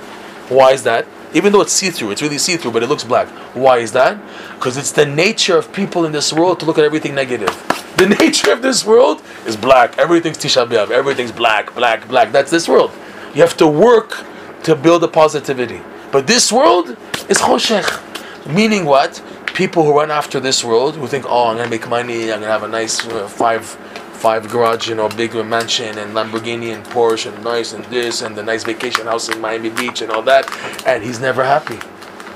Why 0.48 0.72
is 0.72 0.82
that? 0.84 1.06
Even 1.34 1.52
though 1.52 1.60
it's 1.60 1.72
see 1.72 1.90
through, 1.90 2.12
it's 2.12 2.22
really 2.22 2.38
see 2.38 2.56
through, 2.56 2.70
but 2.70 2.82
it 2.82 2.88
looks 2.88 3.04
black. 3.04 3.28
Why 3.54 3.78
is 3.78 3.92
that? 3.92 4.18
Because 4.54 4.76
it's 4.76 4.92
the 4.92 5.04
nature 5.04 5.56
of 5.56 5.72
people 5.72 6.04
in 6.04 6.12
this 6.12 6.32
world 6.32 6.60
to 6.60 6.66
look 6.66 6.78
at 6.78 6.84
everything 6.84 7.14
negative. 7.14 7.50
The 7.96 8.06
nature 8.20 8.52
of 8.52 8.62
this 8.62 8.84
world 8.84 9.22
is 9.44 9.56
black. 9.56 9.98
Everything's 9.98 10.38
Tisha 10.38 10.68
B'Av. 10.68 10.90
Everything's 10.90 11.32
black, 11.32 11.74
black, 11.74 12.06
black. 12.08 12.32
That's 12.32 12.50
this 12.50 12.68
world. 12.68 12.92
You 13.36 13.42
have 13.42 13.58
to 13.58 13.66
work 13.66 14.24
to 14.62 14.74
build 14.74 15.04
a 15.04 15.08
positivity. 15.08 15.82
But 16.10 16.26
this 16.26 16.50
world 16.50 16.96
is 17.28 17.36
choshech. 17.36 17.86
Meaning 18.50 18.86
what? 18.86 19.22
People 19.52 19.84
who 19.84 19.94
run 19.94 20.10
after 20.10 20.40
this 20.40 20.64
world, 20.64 20.96
who 20.96 21.06
think, 21.06 21.26
oh, 21.28 21.48
I'm 21.48 21.58
to 21.58 21.68
make 21.68 21.86
money, 21.86 22.32
I'm 22.32 22.40
to 22.40 22.46
have 22.46 22.62
a 22.62 22.68
nice 22.68 23.06
uh, 23.06 23.28
five 23.28 23.66
five 23.66 24.48
garage, 24.48 24.88
you 24.88 24.94
know, 24.94 25.10
big 25.10 25.34
mansion 25.34 25.98
and 25.98 26.14
Lamborghini 26.14 26.74
and 26.74 26.82
Porsche 26.86 27.30
and 27.30 27.44
nice 27.44 27.74
and 27.74 27.84
this 27.84 28.22
and 28.22 28.34
the 28.34 28.42
nice 28.42 28.64
vacation 28.64 29.04
house 29.04 29.28
in 29.28 29.38
Miami 29.38 29.68
Beach 29.68 30.00
and 30.00 30.10
all 30.10 30.22
that. 30.22 30.50
And 30.86 31.04
he's 31.04 31.20
never 31.20 31.44
happy. 31.44 31.78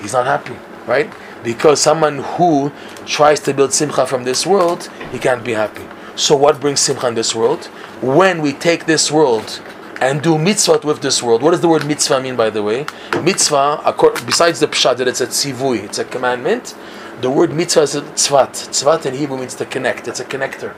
He's 0.03 0.13
not 0.13 0.27
happy, 0.27 0.57
right? 0.87 1.11
Because 1.43 1.81
someone 1.81 2.19
who 2.19 2.73
tries 3.07 3.41
to 3.41 3.55
build 3.55 3.73
simcha 3.73 4.05
from 4.07 4.25
this 4.25 4.45
world, 4.47 4.91
he 5.13 5.19
can't 5.19 5.43
be 5.43 5.55
happy. 5.55 5.87
So 6.15 6.37
what 6.37 6.61
brings 6.61 6.81
simcha 6.81 7.09
in 7.09 7.15
this 7.15 7.35
world? 7.35 7.65
When 8.03 8.43
we 8.43 8.53
take 8.53 8.85
this 8.85 9.11
world 9.11 9.63
and 10.01 10.23
do 10.23 10.39
mitzvah 10.39 10.81
with 10.83 11.03
this 11.03 11.23
world. 11.23 11.43
What 11.43 11.51
does 11.51 11.61
the 11.61 11.69
word 11.69 11.87
mitzvah 11.87 12.21
mean, 12.21 12.37
by 12.37 12.51
the 12.51 12.63
way? 12.63 12.87
Mitzvah, 13.23 13.95
besides 14.27 14.61
the 14.61 14.67
pshat 14.67 14.97
that 14.97 15.09
it's 15.09 15.21
a 15.21 15.27
tzivui, 15.27 15.85
it's 15.85 15.99
a 15.99 16.05
commandment, 16.05 16.75
the 17.21 17.31
word 17.31 17.53
mitzvah 17.53 17.83
is 17.83 17.95
a 17.95 18.03
tzvat. 18.03 18.51
Tzvat 18.51 19.05
in 19.05 19.15
Hebrew 19.15 19.37
means 19.37 19.55
to 19.57 19.67
connect, 19.67 20.09
it's 20.09 20.21
a 20.21 20.25
connector. 20.25 20.75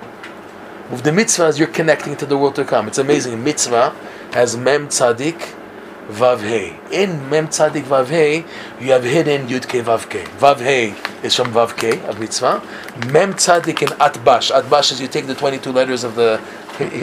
With 0.90 1.04
the 1.04 1.10
mitzvahs, 1.10 1.58
you're 1.58 1.68
connecting 1.68 2.16
to 2.16 2.26
the 2.26 2.36
world 2.36 2.56
to 2.56 2.64
come. 2.64 2.86
It's 2.86 2.98
amazing. 2.98 3.42
Mitzvah 3.42 3.96
has 4.32 4.56
mem 4.56 4.88
tzadik 4.88 5.54
vav 6.08 6.40
hey. 6.40 6.78
In 6.90 7.30
mem 7.30 7.46
tzadik 7.48 7.84
vav 7.84 8.08
hey, 8.08 8.44
you 8.78 8.92
have 8.92 9.04
hidden 9.04 9.46
yud 9.46 9.68
ke 9.68 9.82
vav 9.86 10.10
ke. 10.10 10.28
Vav 10.38 10.58
hey 10.58 10.94
is 11.22 11.34
from 11.34 11.52
vav 11.52 11.76
ke 11.78 12.02
of 12.08 12.20
mitzvah. 12.20 12.60
Mem 13.10 13.32
tzadik 13.32 13.80
in 13.80 13.88
atbash. 14.00 14.50
Atbash 14.50 14.92
is 14.92 15.00
you 15.00 15.08
take 15.08 15.26
the 15.26 15.34
22 15.34 15.72
letters 15.72 16.04
of 16.04 16.14
the 16.14 16.38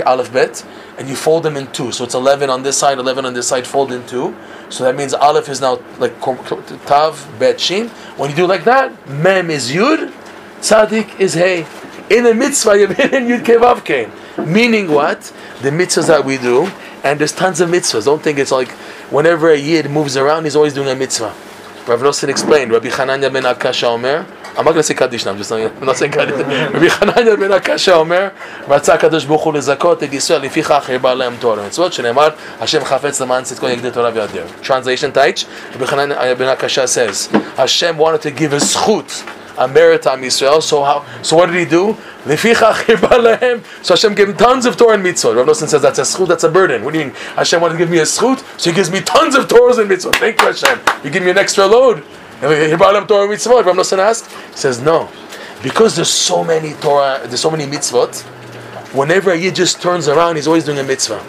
aleph 0.06 0.32
bet 0.34 0.64
and 1.00 1.08
you 1.08 1.16
fold 1.16 1.44
them 1.44 1.56
in 1.56 1.72
two. 1.72 1.92
So 1.94 2.04
it's 2.04 2.14
11 2.14 2.50
on 2.50 2.62
this 2.62 2.78
side, 2.78 3.00
11 3.00 3.26
on 3.26 3.34
this 3.34 3.48
side, 3.48 3.66
fold 3.66 3.94
in 3.94 4.06
two. 4.06 4.36
So 4.70 4.84
that 4.84 4.96
means 4.96 5.14
Aleph 5.14 5.48
is 5.48 5.62
now 5.62 5.80
like 5.98 6.20
Tav, 6.22 7.36
Bet, 7.40 7.60
Shin. 7.60 7.88
When 8.18 8.30
you 8.30 8.36
do 8.36 8.46
like 8.46 8.66
that, 8.66 9.08
Mem 9.08 9.50
is 9.50 9.72
Yud, 9.72 10.12
Tzadik 10.60 11.20
is 11.20 11.34
Hey. 11.34 11.66
In 12.10 12.26
a 12.26 12.34
mitzvah, 12.34 12.78
you've 12.78 12.92
hidden 12.98 13.28
Yud 13.28 13.46
Kevav. 13.46 14.46
Meaning 14.46 14.92
what? 14.92 15.22
The 15.62 15.70
mitzvahs 15.70 16.08
that 16.08 16.26
we 16.26 16.38
do, 16.38 16.70
and 17.04 17.20
there's 17.20 17.32
tons 17.32 17.62
of 17.62 17.70
mitzvahs. 17.70 18.06
Don't 18.06 18.22
think 18.22 18.38
it's 18.38 18.52
like 18.52 18.70
whenever 19.10 19.50
a 19.52 19.58
Yid 19.58 19.90
moves 19.90 20.18
around, 20.18 20.44
he's 20.44 20.56
always 20.56 20.74
doing 20.74 20.90
a 20.90 20.96
mitzvah. 20.96 21.34
Rav 21.88 22.02
Nosson 22.02 22.30
explained, 22.30 22.72
Rabbi 22.72 22.90
Chananya 22.90 23.32
ben 23.32 23.46
Akasha 23.46 23.88
Omer, 23.88 24.26
I'm 24.59 24.65
not 24.65 24.73
going 24.73 24.77
to 24.77 24.83
say 24.83 24.95
Kaddish 24.95 25.25
now, 25.25 25.33
I'm 25.33 25.39
just 25.39 25.49
saying, 25.51 25.71
I'm 25.81 25.87
not 25.87 25.97
saying 25.97 26.13
Kaddish. 26.13 26.37
Rabbi 26.37 26.87
Chananya 26.87 27.39
ben 27.39 27.53
Akasha 27.53 27.93
Omer, 27.93 28.31
רצה 28.69 28.95
הקדוש 28.95 29.25
ברוך 29.25 29.43
הוא 29.43 29.55
לזכות 29.55 30.03
את 30.03 30.13
ישראל, 30.13 30.43
לפיכך 30.43 30.91
הרבה 30.91 31.15
להם 31.15 31.37
תורה 31.39 31.63
ומצוות, 31.63 31.93
שנאמר, 31.93 32.29
השם 32.61 32.85
חפץ 32.85 33.21
למען 33.21 33.45
צדקו 33.45 33.69
יגדיל 33.69 33.91
תורה 33.91 34.11
וידיר. 34.15 34.45
Translation 34.63 35.13
Taich, 35.17 35.47
Rabbi 35.73 35.85
Chananya 35.85 36.39
ben 36.39 36.49
Akasha 36.49 36.87
says, 36.87 37.29
Hashem 37.57 37.97
wanted 37.97 38.23
to 38.23 38.31
give 38.31 38.53
a 38.53 38.59
zchut, 38.59 39.25
a 39.59 39.69
merit 39.69 40.07
on 40.07 40.25
Israel, 40.25 40.61
so 40.61 40.83
how, 40.83 41.05
so 41.23 41.37
what 41.37 41.47
did 41.47 41.57
he 41.57 41.65
do? 41.65 41.97
So 42.27 42.35
Hashem 43.95 44.15
gave 44.15 44.31
him 44.31 44.37
tons 44.37 44.65
of 44.65 44.79
Torah 44.79 44.95
and 44.95 45.05
mitzvot. 45.05 45.37
Rav 45.37 45.47
Nosson 45.47 45.69
says 45.69 45.83
that's 45.83 45.99
a 45.99 46.03
schut, 46.03 46.27
that's 46.27 46.45
a 46.45 46.49
burden. 46.49 46.83
What 46.83 46.95
do 46.95 46.99
you 46.99 47.05
mean? 47.05 47.15
Hashem 47.37 47.61
wanted 47.61 47.75
to 47.75 47.79
give 47.79 47.91
me 47.91 47.99
a 47.99 48.05
schut, 48.05 48.43
so 48.59 48.71
He 48.71 48.75
gives 48.75 48.91
me 48.91 49.03
tons 49.03 49.35
of 49.35 49.47
Torahs 49.47 49.79
and 49.79 49.91
mitzvot. 49.91 50.17
Thank 50.17 50.41
you, 50.41 50.47
Hashem. 50.47 50.81
You 51.05 51.11
give 51.11 51.23
me 51.23 51.31
an 51.31 51.37
extra 51.37 51.67
load. 51.67 52.03
Torah 52.40 53.28
mitzvot. 53.28 53.66
Rav 53.66 53.76
Nosson 53.76 54.00
asked. 54.00 54.32
He 54.32 54.58
says 54.58 54.82
no, 54.82 55.10
because 55.62 55.96
there's 55.96 56.10
so 56.10 56.44
many 56.44 56.74
Torah, 56.74 57.22
there's 57.26 57.42
so 57.42 57.52
many 57.52 57.66
mitzvot. 57.66 58.22
Whenever 58.94 59.32
a 59.32 59.36
yid 59.36 59.56
just 59.56 59.82
turns 59.82 60.08
around, 60.08 60.38
he's 60.38 60.48
always 60.48 60.66
doing 60.66 60.80
a 60.80 60.84
mitzvah. 60.84 61.24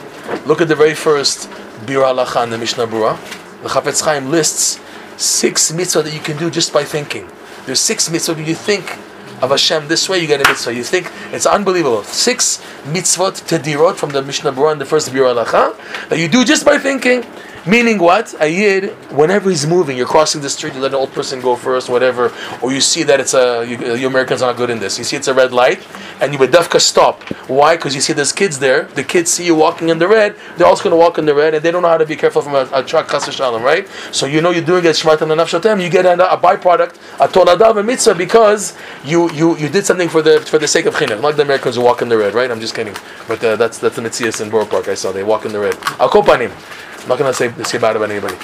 Look 0.46 0.60
at 0.60 0.68
the 0.68 0.76
very 0.76 0.94
first 0.94 1.50
Biur 1.84 2.04
Halacha 2.04 2.44
in 2.44 2.50
the 2.50 2.58
Mishnah 2.58 2.86
Berurah. 2.86 3.18
The 3.62 3.68
Chafetz 3.68 4.04
Chaim 4.04 4.30
lists 4.30 4.80
six 5.16 5.72
mitzvot 5.72 6.04
that 6.04 6.14
you 6.14 6.20
can 6.20 6.38
do 6.38 6.50
just 6.50 6.72
by 6.72 6.84
thinking. 6.84 7.28
There's 7.66 7.80
six 7.80 8.08
mitzvot. 8.08 8.46
you 8.46 8.54
think 8.54 8.96
of 9.42 9.50
Hashem 9.50 9.88
this 9.88 10.08
way, 10.08 10.18
you 10.18 10.26
get 10.26 10.44
a 10.44 10.48
mitzvah. 10.48 10.72
You 10.72 10.84
think 10.84 11.10
it's 11.32 11.46
unbelievable. 11.46 12.04
Six 12.04 12.62
mitzvot 12.84 13.42
tedirot 13.48 13.96
from 13.96 14.10
the 14.10 14.22
Mishnah 14.22 14.52
Berurah 14.52 14.72
and 14.72 14.80
the 14.80 14.86
first 14.86 15.10
Biur 15.10 15.34
Halacha 15.34 16.08
that 16.08 16.18
you 16.18 16.28
do 16.28 16.44
just 16.44 16.64
by 16.64 16.78
thinking. 16.78 17.24
Meaning 17.66 17.98
what? 17.98 18.34
A 18.40 18.48
yid, 18.48 18.90
whenever 19.10 19.50
he's 19.50 19.66
moving, 19.66 19.96
you're 19.96 20.06
crossing 20.06 20.40
the 20.40 20.48
street, 20.48 20.74
you 20.74 20.80
let 20.80 20.92
an 20.92 20.96
old 20.96 21.12
person 21.12 21.40
go 21.42 21.56
first, 21.56 21.90
whatever, 21.90 22.32
or 22.62 22.72
you 22.72 22.80
see 22.80 23.02
that 23.02 23.20
it's 23.20 23.34
a, 23.34 23.66
you, 23.68 23.96
you 23.96 24.06
Americans 24.06 24.40
are 24.40 24.50
not 24.50 24.56
good 24.56 24.70
in 24.70 24.78
this. 24.78 24.96
You 24.96 25.04
see 25.04 25.16
it's 25.16 25.28
a 25.28 25.34
red 25.34 25.52
light, 25.52 25.86
and 26.22 26.32
you 26.32 26.38
would 26.38 26.52
dafka 26.52 26.80
stop. 26.80 27.22
Why? 27.48 27.76
Because 27.76 27.94
you 27.94 28.00
see 28.00 28.14
there's 28.14 28.32
kids 28.32 28.58
there, 28.58 28.84
the 28.84 29.04
kids 29.04 29.30
see 29.30 29.44
you 29.44 29.54
walking 29.54 29.90
in 29.90 29.98
the 29.98 30.08
red, 30.08 30.36
they're 30.56 30.66
also 30.66 30.84
going 30.84 30.92
to 30.92 30.96
walk 30.96 31.18
in 31.18 31.26
the 31.26 31.34
red, 31.34 31.52
and 31.52 31.62
they 31.62 31.70
don't 31.70 31.82
know 31.82 31.88
how 31.88 31.98
to 31.98 32.06
be 32.06 32.16
careful 32.16 32.40
from 32.40 32.54
a, 32.54 32.68
a 32.72 32.82
truck, 32.82 33.10
shalom, 33.30 33.62
right? 33.62 33.86
So 34.10 34.24
you 34.24 34.40
know 34.40 34.50
you're 34.50 34.64
doing 34.64 34.84
it 34.86 34.96
shmat 34.96 35.20
and 35.20 35.30
nafshatem, 35.32 35.82
you 35.82 35.90
get 35.90 36.06
a, 36.06 36.32
a 36.32 36.38
byproduct, 36.38 36.96
a 37.20 37.28
toladav, 37.28 37.78
a 37.78 37.82
mitzvah, 37.82 38.14
because 38.14 38.74
you, 39.04 39.30
you, 39.32 39.56
you 39.58 39.68
did 39.68 39.84
something 39.84 40.08
for 40.08 40.22
the 40.22 40.40
for 40.40 40.58
the 40.58 40.66
sake 40.66 40.86
of 40.86 40.94
chinuch. 40.94 41.20
Like 41.20 41.36
the 41.36 41.42
Americans 41.42 41.76
who 41.76 41.82
walk 41.82 42.00
in 42.00 42.08
the 42.08 42.16
red, 42.16 42.32
right? 42.32 42.50
I'm 42.50 42.60
just 42.60 42.74
kidding. 42.74 42.96
But 43.28 43.44
uh, 43.44 43.56
that's 43.56 43.78
that's 43.78 43.96
the 43.96 44.02
Mitzias 44.02 44.40
in 44.40 44.48
Borough 44.48 44.64
Park 44.64 44.88
I 44.88 44.94
saw. 44.94 45.12
They 45.12 45.22
walk 45.22 45.44
in 45.44 45.52
the 45.52 45.60
red. 45.60 45.76
Al. 45.98 46.08
I'm 47.02 47.08
not 47.08 47.18
going 47.18 47.32
to 47.32 47.36
say, 47.36 47.62
say 47.64 47.78
bad 47.78 47.96
about 47.96 48.10
anybody. 48.10 48.36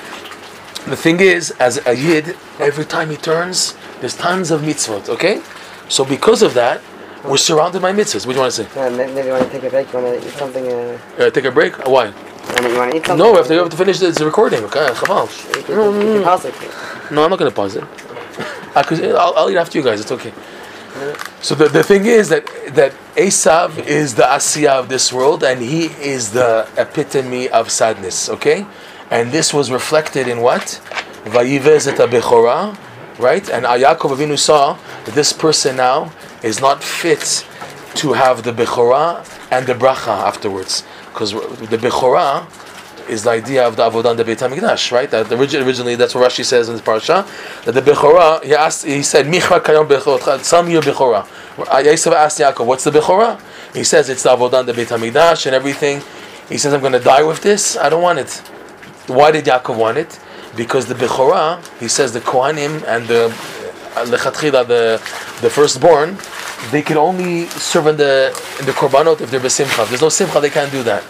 The 0.87 0.97
thing 0.97 1.21
is, 1.21 1.51
as 1.53 1.85
a 1.87 1.95
yid, 1.95 2.37
every 2.61 2.85
time 2.85 3.11
he 3.11 3.17
turns, 3.17 3.77
there's 4.01 4.17
tons 4.17 4.51
of 4.51 4.63
mitzvot, 4.63 5.09
okay? 5.09 5.43
So 5.89 6.05
because 6.05 6.43
of 6.43 6.55
that, 6.55 6.81
we're 7.25 7.37
surrounded 7.39 7.83
by 7.83 7.93
mitzvahs. 7.93 8.25
What 8.27 8.33
do 8.33 8.39
you 8.39 8.43
want 8.43 8.55
to 8.55 8.65
say? 8.65 8.69
Yeah, 8.77 8.89
maybe 8.97 9.27
you 9.27 9.33
want 9.33 9.45
to 9.45 9.51
take 9.51 9.65
a 9.65 9.71
break. 9.71 9.93
You 9.93 9.99
want 9.99 10.23
to 10.23 10.29
eat 10.29 10.33
something? 10.35 10.67
Uh, 10.67 10.99
uh, 11.19 11.31
take 11.31 11.45
a 11.45 11.51
break? 11.51 11.77
Why? 11.87 12.07
I 12.07 12.61
mean, 12.61 12.71
you 12.71 12.79
want 12.79 12.93
to 12.93 12.97
eat 12.99 13.07
something? 13.07 13.19
No, 13.19 13.33
we 13.33 13.39
have 13.39 13.47
to, 13.49 13.53
we 13.55 13.59
have 13.59 13.71
to 13.71 13.77
finish 13.77 13.99
the, 13.99 14.11
the 14.13 14.25
recording, 14.25 14.63
okay? 14.65 14.89
Come 14.95 15.17
on. 15.17 15.29
You 15.29 15.63
can, 15.63 16.01
you 16.07 16.15
can 16.15 16.25
pause 16.25 16.45
it. 16.45 16.55
No, 17.11 17.25
I'm 17.25 17.31
not 17.31 17.39
going 17.39 17.51
to 17.51 17.55
pause 17.55 17.77
it. 17.77 17.85
I, 18.77 18.83
I'll, 19.19 19.35
I'll 19.37 19.51
eat 19.51 19.57
after 19.57 19.77
you 19.79 19.85
guys, 19.85 20.01
it's 20.01 20.13
okay. 20.13 20.33
So 21.41 21.55
the, 21.55 21.69
the 21.69 21.83
thing 21.83 22.07
is 22.07 22.29
that 22.29 22.47
that 22.75 22.93
Esav 23.17 23.79
is 23.87 24.15
the 24.15 24.23
Asiya 24.23 24.71
of 24.71 24.89
this 24.89 25.13
world, 25.13 25.43
and 25.45 25.61
he 25.61 25.87
is 25.87 26.33
the 26.33 26.69
epitome 26.77 27.49
of 27.49 27.71
sadness. 27.71 28.29
Okay, 28.29 28.67
and 29.11 29.33
this 29.33 29.53
was 29.53 29.71
reflected 29.71 30.29
in 30.29 30.41
what? 30.41 30.81
Vayivez 31.25 31.87
et 31.89 31.99
right? 33.19 33.49
And 33.51 33.65
Yaakov 33.65 34.17
Avinu 34.17 34.39
saw 34.39 34.79
that 35.05 35.15
this 35.15 35.33
person 35.33 35.77
now 35.77 36.13
is 36.43 36.61
not 36.61 36.83
fit 36.83 37.47
to 37.97 38.13
have 38.13 38.43
the 38.43 38.53
Bechora 38.53 39.25
and 39.51 39.67
the 39.67 39.75
Bracha 39.75 40.09
afterwards, 40.09 40.85
because 41.13 41.33
the 41.33 41.79
Bechora 41.79 42.47
is 43.09 43.25
the 43.25 43.31
idea 43.31 43.67
of 43.67 43.77
the 43.77 43.89
avodah 43.89 44.17
the 44.17 44.25
Beit 44.25 44.39
Hamikdash, 44.39 44.93
right? 44.93 45.11
That 45.11 45.33
originally, 45.33 45.95
that's 45.95 46.15
what 46.15 46.31
Rashi 46.31 46.45
says 46.45 46.69
in 46.69 46.77
the 46.77 46.83
parsha. 46.83 47.27
That 47.65 47.73
the 47.73 47.83
bechora, 47.83 48.43
he 48.43 48.55
asked, 48.55 48.85
he 48.85 49.03
said, 49.03 49.27
"Micha 49.27 49.61
kayom 49.61 49.89
bechorot, 49.89 50.45
some 50.45 50.69
your 50.71 50.83
bechora." 50.83 51.27
Uh, 51.59 51.79
Yosef 51.79 52.13
asked 52.13 52.39
Yaakov, 52.39 52.67
"What's 52.67 52.85
the 52.85 52.91
bechora?" 52.91 53.41
He 53.75 53.85
says, 53.85 54.09
"It's 54.09 54.23
the 54.23 54.31
avodah 54.31 54.65
the 54.67 54.75
Beit 54.75 54.89
Hamikdash 54.89 55.47
and 55.47 55.55
everything." 55.55 56.03
He 56.49 56.59
says, 56.59 56.73
"I'm 56.73 56.81
going 56.81 56.93
to 56.93 57.01
die 57.01 57.23
with 57.23 57.43
this. 57.43 57.77
I 57.77 57.89
don't 57.89 58.03
want 58.03 58.19
it." 58.19 58.31
Why 59.07 59.31
did 59.31 59.45
Yaakov 59.45 59.77
want 59.77 59.99
it? 59.99 60.19
Because 60.57 60.87
the 60.87 60.95
bechora, 60.95 61.65
he 61.79 61.87
says, 61.87 62.13
the 62.13 62.21
kohanim 62.21 62.83
and 62.89 63.07
the 63.07 63.27
uh, 63.95 64.05
lechatchila, 64.07 64.67
the 64.67 65.01
the 65.43 65.51
firstborn, 65.51 66.17
they 66.71 66.83
can 66.83 66.97
only 66.97 67.47
serve 67.47 67.87
in 67.89 67.97
the 67.97 68.29
in 68.59 68.67
the 68.67 68.73
korbanot 68.73 69.21
if 69.21 69.31
they're 69.31 69.41
besimcha. 69.41 69.83
If 69.83 69.91
there's 69.91 70.03
no 70.03 70.09
simcha, 70.09 70.41
they 70.41 70.51
can't 70.51 70.73
do 70.73 70.83
that. 70.85 71.05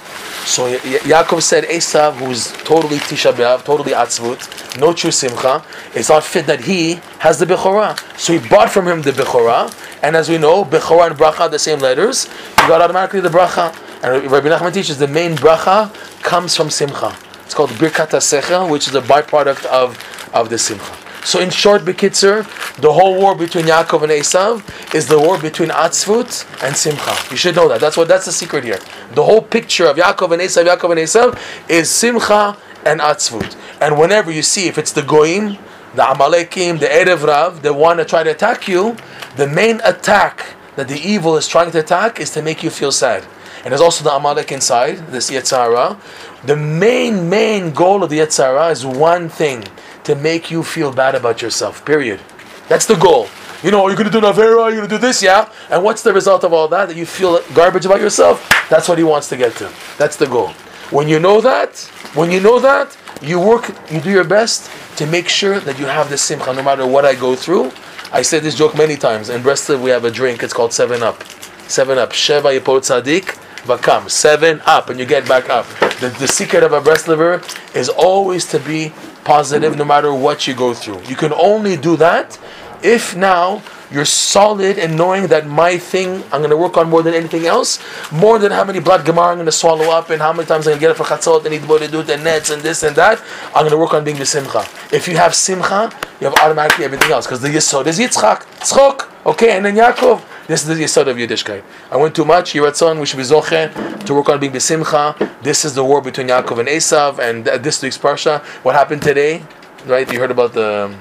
So 0.46 0.78
Yaakov 0.78 1.42
said, 1.42 1.64
Esav, 1.64 2.14
who's 2.14 2.52
totally 2.62 2.98
Tisha 2.98 3.32
B'Av, 3.32 3.64
totally 3.64 3.90
Atzvut, 3.90 4.78
no 4.80 4.92
true 4.92 5.10
Simcha, 5.10 5.64
it's 5.92 6.08
not 6.08 6.22
fit 6.22 6.46
that 6.46 6.60
he 6.60 7.00
has 7.18 7.40
the 7.40 7.46
Bechorah. 7.46 7.98
So 8.16 8.32
he 8.38 8.48
bought 8.48 8.70
from 8.70 8.86
him 8.86 9.02
the 9.02 9.10
Bechorah, 9.10 9.74
and 10.04 10.14
as 10.14 10.28
we 10.28 10.38
know, 10.38 10.64
Bechorah 10.64 11.08
and 11.08 11.16
Bracha 11.16 11.40
are 11.40 11.48
the 11.48 11.58
same 11.58 11.80
letters, 11.80 12.26
he 12.26 12.68
got 12.68 12.80
automatically 12.80 13.20
the 13.20 13.28
Bracha. 13.28 13.74
And 14.04 14.30
Rabbi 14.30 14.48
Nachman 14.48 14.72
teaches 14.72 14.98
the 14.98 15.08
main 15.08 15.34
Bracha 15.34 15.92
comes 16.22 16.54
from 16.54 16.70
Simcha. 16.70 17.16
It's 17.44 17.52
called 17.52 17.70
Birkat 17.70 18.10
HaSechel, 18.10 18.70
which 18.70 18.86
is 18.86 18.94
a 18.94 19.02
byproduct 19.02 19.64
of, 19.66 19.98
of 20.32 20.48
the 20.48 20.58
Simcha. 20.58 21.05
So 21.26 21.40
in 21.40 21.50
short, 21.50 21.82
Bekitzer, 21.82 22.44
the 22.76 22.92
whole 22.92 23.16
war 23.16 23.34
between 23.34 23.64
Yaakov 23.64 24.04
and 24.04 24.12
Esav 24.12 24.94
is 24.94 25.08
the 25.08 25.18
war 25.18 25.36
between 25.40 25.70
Atzvut 25.70 26.46
and 26.62 26.76
Simcha. 26.76 27.16
You 27.32 27.36
should 27.36 27.56
know 27.56 27.66
that. 27.66 27.80
That's 27.80 27.96
what 27.96 28.06
that's 28.06 28.26
the 28.26 28.30
secret 28.30 28.62
here. 28.62 28.78
The 29.10 29.24
whole 29.24 29.42
picture 29.42 29.86
of 29.86 29.96
Yaakov 29.96 30.30
and 30.30 30.40
Esav, 30.40 30.64
Yaakov 30.66 30.92
and 30.92 31.00
Esav, 31.00 31.68
is 31.68 31.90
Simcha 31.90 32.56
and 32.84 33.00
Atzvut. 33.00 33.56
And 33.80 33.98
whenever 33.98 34.30
you 34.30 34.42
see, 34.42 34.68
if 34.68 34.78
it's 34.78 34.92
the 34.92 35.02
Goyim, 35.02 35.58
the 35.96 36.02
Amalekim, 36.02 36.78
the 36.78 36.86
Erev 36.86 37.26
Rav, 37.26 37.60
they 37.60 37.70
want 37.70 37.98
to 37.98 38.04
try 38.04 38.22
to 38.22 38.30
attack 38.30 38.68
you, 38.68 38.96
the 39.34 39.48
main 39.48 39.80
attack 39.82 40.54
that 40.76 40.86
the 40.86 41.00
evil 41.00 41.36
is 41.36 41.48
trying 41.48 41.72
to 41.72 41.80
attack 41.80 42.20
is 42.20 42.30
to 42.30 42.40
make 42.40 42.62
you 42.62 42.70
feel 42.70 42.92
sad. 42.92 43.26
And 43.64 43.72
there's 43.72 43.80
also 43.80 44.04
the 44.04 44.14
Amalek 44.14 44.52
inside, 44.52 44.98
this 45.08 45.28
Yetzara. 45.28 45.98
The 46.44 46.54
main, 46.54 47.28
main 47.28 47.72
goal 47.72 48.04
of 48.04 48.10
the 48.10 48.20
Yetzara 48.20 48.70
is 48.70 48.86
one 48.86 49.28
thing 49.28 49.64
to 50.06 50.14
make 50.14 50.52
you 50.52 50.62
feel 50.62 50.92
bad 50.92 51.16
about 51.16 51.42
yourself. 51.42 51.84
Period. 51.84 52.20
That's 52.68 52.86
the 52.86 52.94
goal. 52.94 53.28
You 53.62 53.72
know, 53.72 53.82
are 53.82 53.88
you're 53.88 53.96
going 53.96 54.10
to 54.10 54.20
do 54.20 54.24
Navera, 54.24 54.60
Are 54.60 54.70
you're 54.70 54.78
going 54.78 54.88
to 54.88 54.94
do 54.94 54.98
this, 54.98 55.20
yeah? 55.20 55.50
And 55.68 55.82
what's 55.82 56.02
the 56.02 56.12
result 56.12 56.44
of 56.44 56.52
all 56.52 56.68
that? 56.68 56.86
That 56.86 56.96
you 56.96 57.04
feel 57.04 57.42
garbage 57.54 57.86
about 57.86 58.00
yourself? 58.00 58.48
That's 58.70 58.88
what 58.88 58.98
he 58.98 59.04
wants 59.04 59.28
to 59.30 59.36
get 59.36 59.56
to. 59.56 59.68
That's 59.98 60.14
the 60.14 60.26
goal. 60.26 60.50
When 60.90 61.08
you 61.08 61.18
know 61.18 61.40
that, 61.40 61.78
when 62.14 62.30
you 62.30 62.38
know 62.38 62.60
that, 62.60 62.96
you 63.20 63.40
work, 63.40 63.68
you 63.90 64.00
do 64.00 64.10
your 64.10 64.22
best 64.22 64.70
to 64.98 65.06
make 65.06 65.28
sure 65.28 65.58
that 65.58 65.76
you 65.76 65.86
have 65.86 66.08
the 66.08 66.16
simcha 66.16 66.52
no 66.52 66.62
matter 66.62 66.86
what 66.86 67.04
I 67.04 67.16
go 67.16 67.34
through. 67.34 67.72
I 68.12 68.22
said 68.22 68.44
this 68.44 68.54
joke 68.54 68.76
many 68.76 68.94
times. 68.94 69.28
In 69.28 69.42
Breslov, 69.42 69.82
we 69.82 69.90
have 69.90 70.04
a 70.04 70.10
drink, 70.12 70.44
it's 70.44 70.52
called 70.52 70.72
7 70.72 71.02
Up. 71.02 71.24
7 71.66 71.98
Up. 71.98 72.12
Sheva 72.12 72.56
Yipot 72.56 72.82
Tzadik, 72.82 73.34
Vakam. 73.64 74.08
7 74.08 74.60
Up, 74.66 74.88
and 74.88 75.00
you 75.00 75.06
get 75.06 75.26
back 75.26 75.50
up. 75.50 75.66
The, 75.98 76.14
the 76.20 76.28
secret 76.28 76.62
of 76.62 76.72
a 76.72 76.80
Breslover 76.80 77.42
is 77.74 77.88
always 77.88 78.46
to 78.50 78.60
be 78.60 78.92
positive 79.26 79.76
no 79.76 79.84
matter 79.84 80.14
what 80.14 80.46
you 80.46 80.54
go 80.54 80.72
through. 80.72 81.02
You 81.02 81.16
can 81.16 81.32
only 81.32 81.76
do 81.76 81.96
that 81.96 82.38
if 82.82 83.16
now 83.16 83.62
you're 83.90 84.04
solid 84.04 84.78
in 84.78 84.96
knowing 84.96 85.28
that 85.28 85.46
my 85.46 85.78
thing 85.78 86.22
I'm 86.32 86.40
going 86.40 86.50
to 86.50 86.56
work 86.56 86.76
on 86.76 86.88
more 86.88 87.02
than 87.02 87.14
anything 87.14 87.46
else, 87.46 87.80
more 88.12 88.38
than 88.38 88.52
how 88.52 88.64
many 88.64 88.80
blood 88.80 89.04
gemara 89.04 89.28
I'm 89.28 89.36
going 89.36 89.46
to 89.46 89.52
swallow 89.52 89.90
up 89.90 90.10
and 90.10 90.20
how 90.20 90.32
many 90.32 90.46
times 90.46 90.66
I'm 90.66 90.72
going 90.72 90.78
to 90.78 90.80
get 90.80 90.90
it 90.90 90.96
for 90.96 91.04
chatzot 91.04 91.44
and 91.44 91.54
eat 91.54 91.90
do 91.90 92.00
and 92.12 92.24
nets 92.24 92.50
and 92.50 92.62
this 92.62 92.82
and 92.82 92.94
that. 92.96 93.22
I'm 93.48 93.62
going 93.62 93.70
to 93.70 93.78
work 93.78 93.94
on 93.94 94.04
being 94.04 94.18
the 94.18 94.26
simcha. 94.26 94.66
If 94.92 95.08
you 95.08 95.16
have 95.16 95.34
simcha, 95.34 95.90
you 96.20 96.28
have 96.28 96.38
automatically 96.38 96.84
everything 96.84 97.10
else 97.10 97.26
because 97.26 97.42
the 97.42 97.48
yisod 97.48 97.86
is 97.86 97.98
yitzchak, 97.98 98.42
tzchok, 98.60 99.08
okay, 99.26 99.56
and 99.56 99.64
then 99.64 99.76
Yaakov. 99.76 100.22
This 100.46 100.62
is 100.62 100.68
the 100.68 100.74
yisod 100.74 101.08
of 101.08 101.16
Yiddishkeit. 101.16 101.64
I 101.90 101.96
went 101.96 102.14
too 102.14 102.24
much. 102.24 102.52
Yiratzon, 102.52 103.00
we 103.00 103.06
should 103.06 103.16
be 103.16 103.24
zoche 103.24 104.04
to 104.04 104.14
work 104.14 104.28
on 104.28 104.38
being 104.38 104.52
besimcha. 104.52 105.42
This 105.42 105.64
is 105.64 105.74
the 105.74 105.82
war 105.82 106.00
between 106.00 106.28
Yaakov 106.28 106.60
and 106.60 106.68
Esav, 106.68 107.18
and 107.18 107.44
this 107.64 107.82
week's 107.82 107.98
parsha. 107.98 108.40
What 108.62 108.76
happened 108.76 109.02
today? 109.02 109.42
Right? 109.86 110.10
You 110.12 110.20
heard 110.20 110.30
about 110.30 110.52
the 110.52 110.94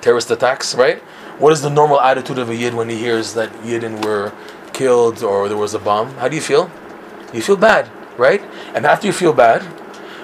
terrorist 0.00 0.30
attacks, 0.30 0.76
right? 0.76 0.98
What 1.38 1.52
is 1.52 1.62
the 1.62 1.70
normal 1.70 2.00
attitude 2.00 2.38
of 2.38 2.48
a 2.48 2.54
yid 2.54 2.74
when 2.74 2.88
he 2.88 2.96
hears 2.96 3.34
that 3.34 3.52
yidden 3.64 4.04
were 4.04 4.32
killed 4.72 5.24
or 5.24 5.48
there 5.48 5.58
was 5.58 5.74
a 5.74 5.80
bomb? 5.80 6.14
How 6.18 6.28
do 6.28 6.36
you 6.36 6.42
feel? 6.42 6.70
You 7.32 7.42
feel 7.42 7.56
bad, 7.56 7.90
right? 8.16 8.40
And 8.72 8.86
after 8.86 9.08
you 9.08 9.12
feel 9.12 9.32
bad, 9.32 9.66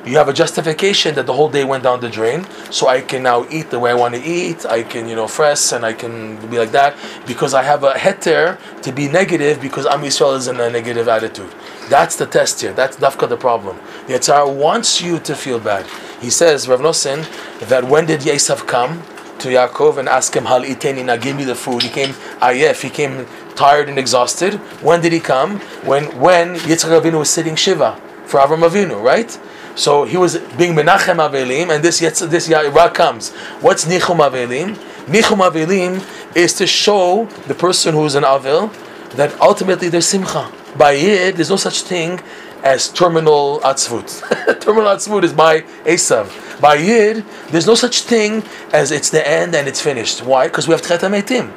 you 0.04 0.16
have 0.16 0.28
a 0.28 0.32
justification 0.32 1.14
that 1.16 1.26
the 1.26 1.32
whole 1.32 1.50
day 1.50 1.64
went 1.64 1.84
down 1.84 2.00
the 2.00 2.08
drain, 2.08 2.46
so 2.70 2.88
I 2.88 3.02
can 3.02 3.22
now 3.22 3.46
eat 3.50 3.70
the 3.70 3.78
way 3.78 3.90
I 3.90 3.94
want 3.94 4.14
to 4.14 4.22
eat. 4.22 4.64
I 4.64 4.82
can, 4.82 5.08
you 5.08 5.14
know, 5.14 5.28
fresh 5.28 5.72
and 5.72 5.84
I 5.84 5.92
can 5.92 6.36
be 6.48 6.58
like 6.58 6.72
that 6.72 6.96
because 7.26 7.52
I 7.52 7.62
have 7.62 7.84
a 7.84 7.92
heter 7.92 8.58
to 8.82 8.92
be 8.92 9.08
negative 9.08 9.60
because 9.60 9.84
Am 9.86 10.00
Yisrael 10.00 10.36
is 10.36 10.48
in 10.48 10.58
a 10.58 10.70
negative 10.70 11.06
attitude. 11.06 11.52
That's 11.88 12.16
the 12.16 12.26
test 12.26 12.60
here. 12.60 12.72
That's 12.72 12.96
dafka 12.96 13.28
the 13.28 13.36
problem. 13.36 13.78
The 14.06 14.44
wants 14.46 15.02
you 15.02 15.18
to 15.20 15.34
feel 15.34 15.58
bad. 15.58 15.86
He 16.20 16.30
says, 16.30 16.68
Rav 16.68 16.80
Nosson, 16.80 17.26
that 17.68 17.84
when 17.84 18.06
did 18.06 18.20
Esav 18.20 18.66
come 18.66 19.02
to 19.40 19.48
Yaakov 19.48 19.98
and 19.98 20.08
ask 20.08 20.34
him, 20.34 20.46
Hal 20.46 20.62
iteni, 20.62 21.04
now 21.04 21.16
give 21.16 21.36
me 21.36 21.44
the 21.44 21.54
food. 21.54 21.82
He 21.82 21.88
came 21.88 22.14
ah, 22.40 22.50
ayef, 22.50 22.82
he 22.82 22.90
came 22.90 23.26
tired 23.54 23.88
and 23.88 23.98
exhausted. 23.98 24.54
When 24.82 25.00
did 25.00 25.12
he 25.12 25.20
come? 25.20 25.60
When 25.84 26.04
when 26.18 26.56
Yitzchak 26.56 27.00
Avinu 27.00 27.18
was 27.18 27.30
sitting 27.30 27.54
Shiva 27.54 28.00
for 28.30 28.40
Avram 28.40 28.68
Avinu, 28.68 29.02
right? 29.02 29.38
So 29.74 30.04
he 30.04 30.16
was 30.16 30.38
being 30.58 30.74
menachem 30.74 31.16
avelim, 31.16 31.74
and 31.74 31.84
this 31.84 32.00
yetz, 32.00 32.28
this 32.28 32.48
Ra 32.48 32.88
comes. 32.88 33.32
What's 33.60 33.84
nichum 33.84 34.18
avelim? 34.18 34.76
Nichum 35.06 35.48
avelim 35.48 36.02
is 36.36 36.54
to 36.54 36.66
show 36.66 37.26
the 37.46 37.54
person 37.54 37.94
who 37.94 38.04
is 38.04 38.14
an 38.14 38.24
avil 38.24 38.70
that 39.16 39.38
ultimately 39.40 39.88
there's 39.88 40.06
simcha. 40.06 40.50
By 40.76 40.92
it, 40.92 41.36
there's 41.36 41.50
no 41.50 41.56
such 41.56 41.82
thing 41.82 42.20
as 42.62 42.88
terminal 42.88 43.60
atzvut. 43.60 44.60
terminal 44.60 44.90
atzvut 44.90 45.24
is 45.24 45.32
by 45.32 45.62
Esav. 45.84 46.60
By 46.60 46.74
Yid, 46.76 47.24
there's 47.48 47.66
no 47.66 47.74
such 47.74 48.02
thing 48.02 48.42
as 48.72 48.90
it's 48.90 49.10
the 49.10 49.26
end 49.26 49.54
and 49.54 49.66
it's 49.66 49.80
finished. 49.80 50.22
Why? 50.22 50.46
Because 50.46 50.68
we 50.68 50.72
have 50.72 50.82
Tchet. 50.82 51.52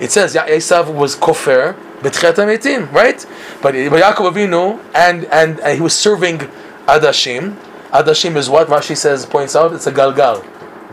It 0.00 0.10
says 0.10 0.34
Esav 0.34 0.92
was 0.92 1.16
Metim, 1.16 1.76
right? 2.02 3.26
But 3.62 3.74
Yaakov 3.74 4.32
Avinu 4.32 4.82
and, 4.94 5.24
and 5.26 5.60
and 5.60 5.74
he 5.76 5.80
was 5.80 5.94
serving 5.94 6.38
Adashim. 6.86 7.56
Adashim 7.90 8.36
is 8.36 8.48
what 8.48 8.68
Rashi 8.68 8.96
says, 8.96 9.26
points 9.26 9.54
out, 9.54 9.72
it's 9.72 9.86
a 9.86 9.92
galgal. 9.92 10.44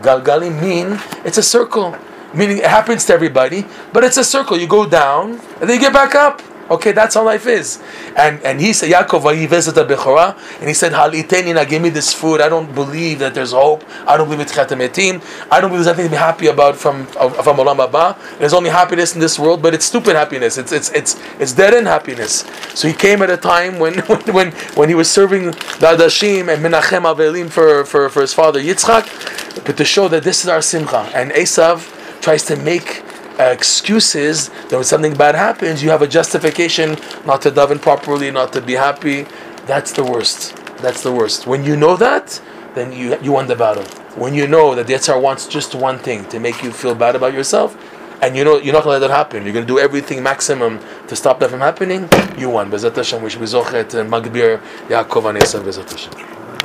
Galgalim 0.02 0.60
mean 0.60 1.00
it's 1.24 1.38
a 1.38 1.42
circle. 1.42 1.96
Meaning 2.34 2.58
it 2.58 2.66
happens 2.66 3.06
to 3.06 3.14
everybody, 3.14 3.64
but 3.92 4.04
it's 4.04 4.18
a 4.18 4.24
circle. 4.24 4.58
You 4.58 4.66
go 4.66 4.86
down 4.86 5.40
and 5.60 5.68
then 5.68 5.70
you 5.70 5.80
get 5.80 5.94
back 5.94 6.14
up. 6.14 6.42
Okay, 6.70 6.92
that's 6.92 7.14
how 7.14 7.24
life 7.24 7.46
is. 7.46 7.82
And 8.16 8.42
and 8.42 8.60
he 8.60 8.72
said, 8.72 8.90
Yaakov, 8.90 9.36
he 9.36 9.46
visited 9.46 9.88
Bechora, 9.88 10.36
and 10.58 10.68
he 10.68 10.74
said, 10.74 10.92
Halitenina, 10.92 11.68
give 11.68 11.82
me 11.82 11.88
this 11.88 12.12
food. 12.12 12.40
I 12.40 12.48
don't 12.48 12.74
believe 12.74 13.20
that 13.20 13.34
there's 13.34 13.52
hope. 13.52 13.84
I 14.06 14.16
don't 14.16 14.26
believe 14.26 14.40
it's 14.40 14.52
Chatametim. 14.54 15.22
I 15.50 15.60
don't 15.60 15.70
believe 15.70 15.84
there's 15.84 15.98
anything 15.98 16.06
to 16.06 16.10
be 16.10 16.16
happy 16.16 16.46
about 16.48 16.76
from 16.76 17.06
from 17.06 17.56
Olam 17.56 17.78
Abba. 17.82 18.18
There's 18.38 18.54
only 18.54 18.70
happiness 18.70 19.14
in 19.14 19.20
this 19.20 19.38
world, 19.38 19.62
but 19.62 19.74
it's 19.74 19.84
stupid 19.84 20.16
happiness. 20.16 20.58
It's 20.58 20.72
it's 20.72 20.90
it's 20.90 21.20
it's 21.38 21.52
dead 21.52 21.74
end 21.74 21.86
happiness. 21.86 22.44
So 22.74 22.88
he 22.88 22.94
came 22.94 23.22
at 23.22 23.30
a 23.30 23.36
time 23.36 23.78
when 23.78 23.98
when 24.34 24.48
when, 24.48 24.52
when 24.76 24.88
he 24.88 24.94
was 24.94 25.10
serving 25.10 25.46
the 25.82 25.88
Adashim 25.96 26.52
and 26.52 26.64
Menachem 26.64 27.02
Avelim 27.02 27.50
for, 27.50 27.84
for, 27.84 28.08
for 28.08 28.20
his 28.20 28.34
father 28.34 28.60
Yitzchak, 28.60 29.64
but 29.64 29.76
to 29.76 29.84
show 29.84 30.08
that 30.08 30.22
this 30.22 30.44
is 30.44 30.48
our 30.48 30.62
Simcha. 30.62 31.10
And 31.14 31.30
Esav 31.32 32.20
tries 32.20 32.44
to 32.44 32.56
make 32.56 33.02
excuses 33.38 34.48
that 34.48 34.72
when 34.72 34.84
something 34.84 35.14
bad 35.14 35.34
happens, 35.34 35.82
you 35.82 35.90
have 35.90 36.02
a 36.02 36.08
justification 36.08 36.96
not 37.24 37.42
to 37.42 37.50
daven 37.50 37.80
properly, 37.80 38.30
not 38.30 38.52
to 38.52 38.60
be 38.60 38.74
happy. 38.74 39.26
That's 39.66 39.92
the 39.92 40.04
worst. 40.04 40.56
That's 40.78 41.02
the 41.02 41.12
worst. 41.12 41.46
When 41.46 41.64
you 41.64 41.76
know 41.76 41.96
that, 41.96 42.40
then 42.74 42.92
you 42.92 43.18
you 43.20 43.32
won 43.32 43.46
the 43.46 43.56
battle. 43.56 43.84
When 44.20 44.34
you 44.34 44.46
know 44.46 44.74
that 44.74 44.86
the 44.86 44.94
Yitzhar 44.94 45.20
wants 45.20 45.46
just 45.46 45.74
one 45.74 45.98
thing 45.98 46.24
to 46.28 46.38
make 46.40 46.62
you 46.62 46.72
feel 46.72 46.94
bad 46.94 47.16
about 47.16 47.32
yourself, 47.32 47.76
and 48.22 48.36
you 48.36 48.44
know 48.44 48.58
you're 48.58 48.74
not 48.74 48.84
going 48.84 48.96
to 48.96 49.00
let 49.00 49.08
that 49.08 49.14
happen. 49.14 49.44
You're 49.44 49.52
going 49.52 49.66
to 49.66 49.72
do 49.72 49.78
everything 49.78 50.22
maximum 50.22 50.80
to 51.08 51.16
stop 51.16 51.38
that 51.40 51.50
from 51.50 51.60
happening. 51.60 52.08
You 52.38 52.50
won. 52.50 52.70
Bezat 52.70 52.96
Hashem, 52.96 53.22
we 53.22 53.30
should 53.30 53.40
be 53.40 53.46
zochet 53.46 53.94
and 53.94 54.10
magbir 54.10 54.60
Yaakov 54.88 55.30
and 55.30 55.38
Esav 55.38 55.62
Bezat 55.62 55.90
Hashem. 55.90 56.37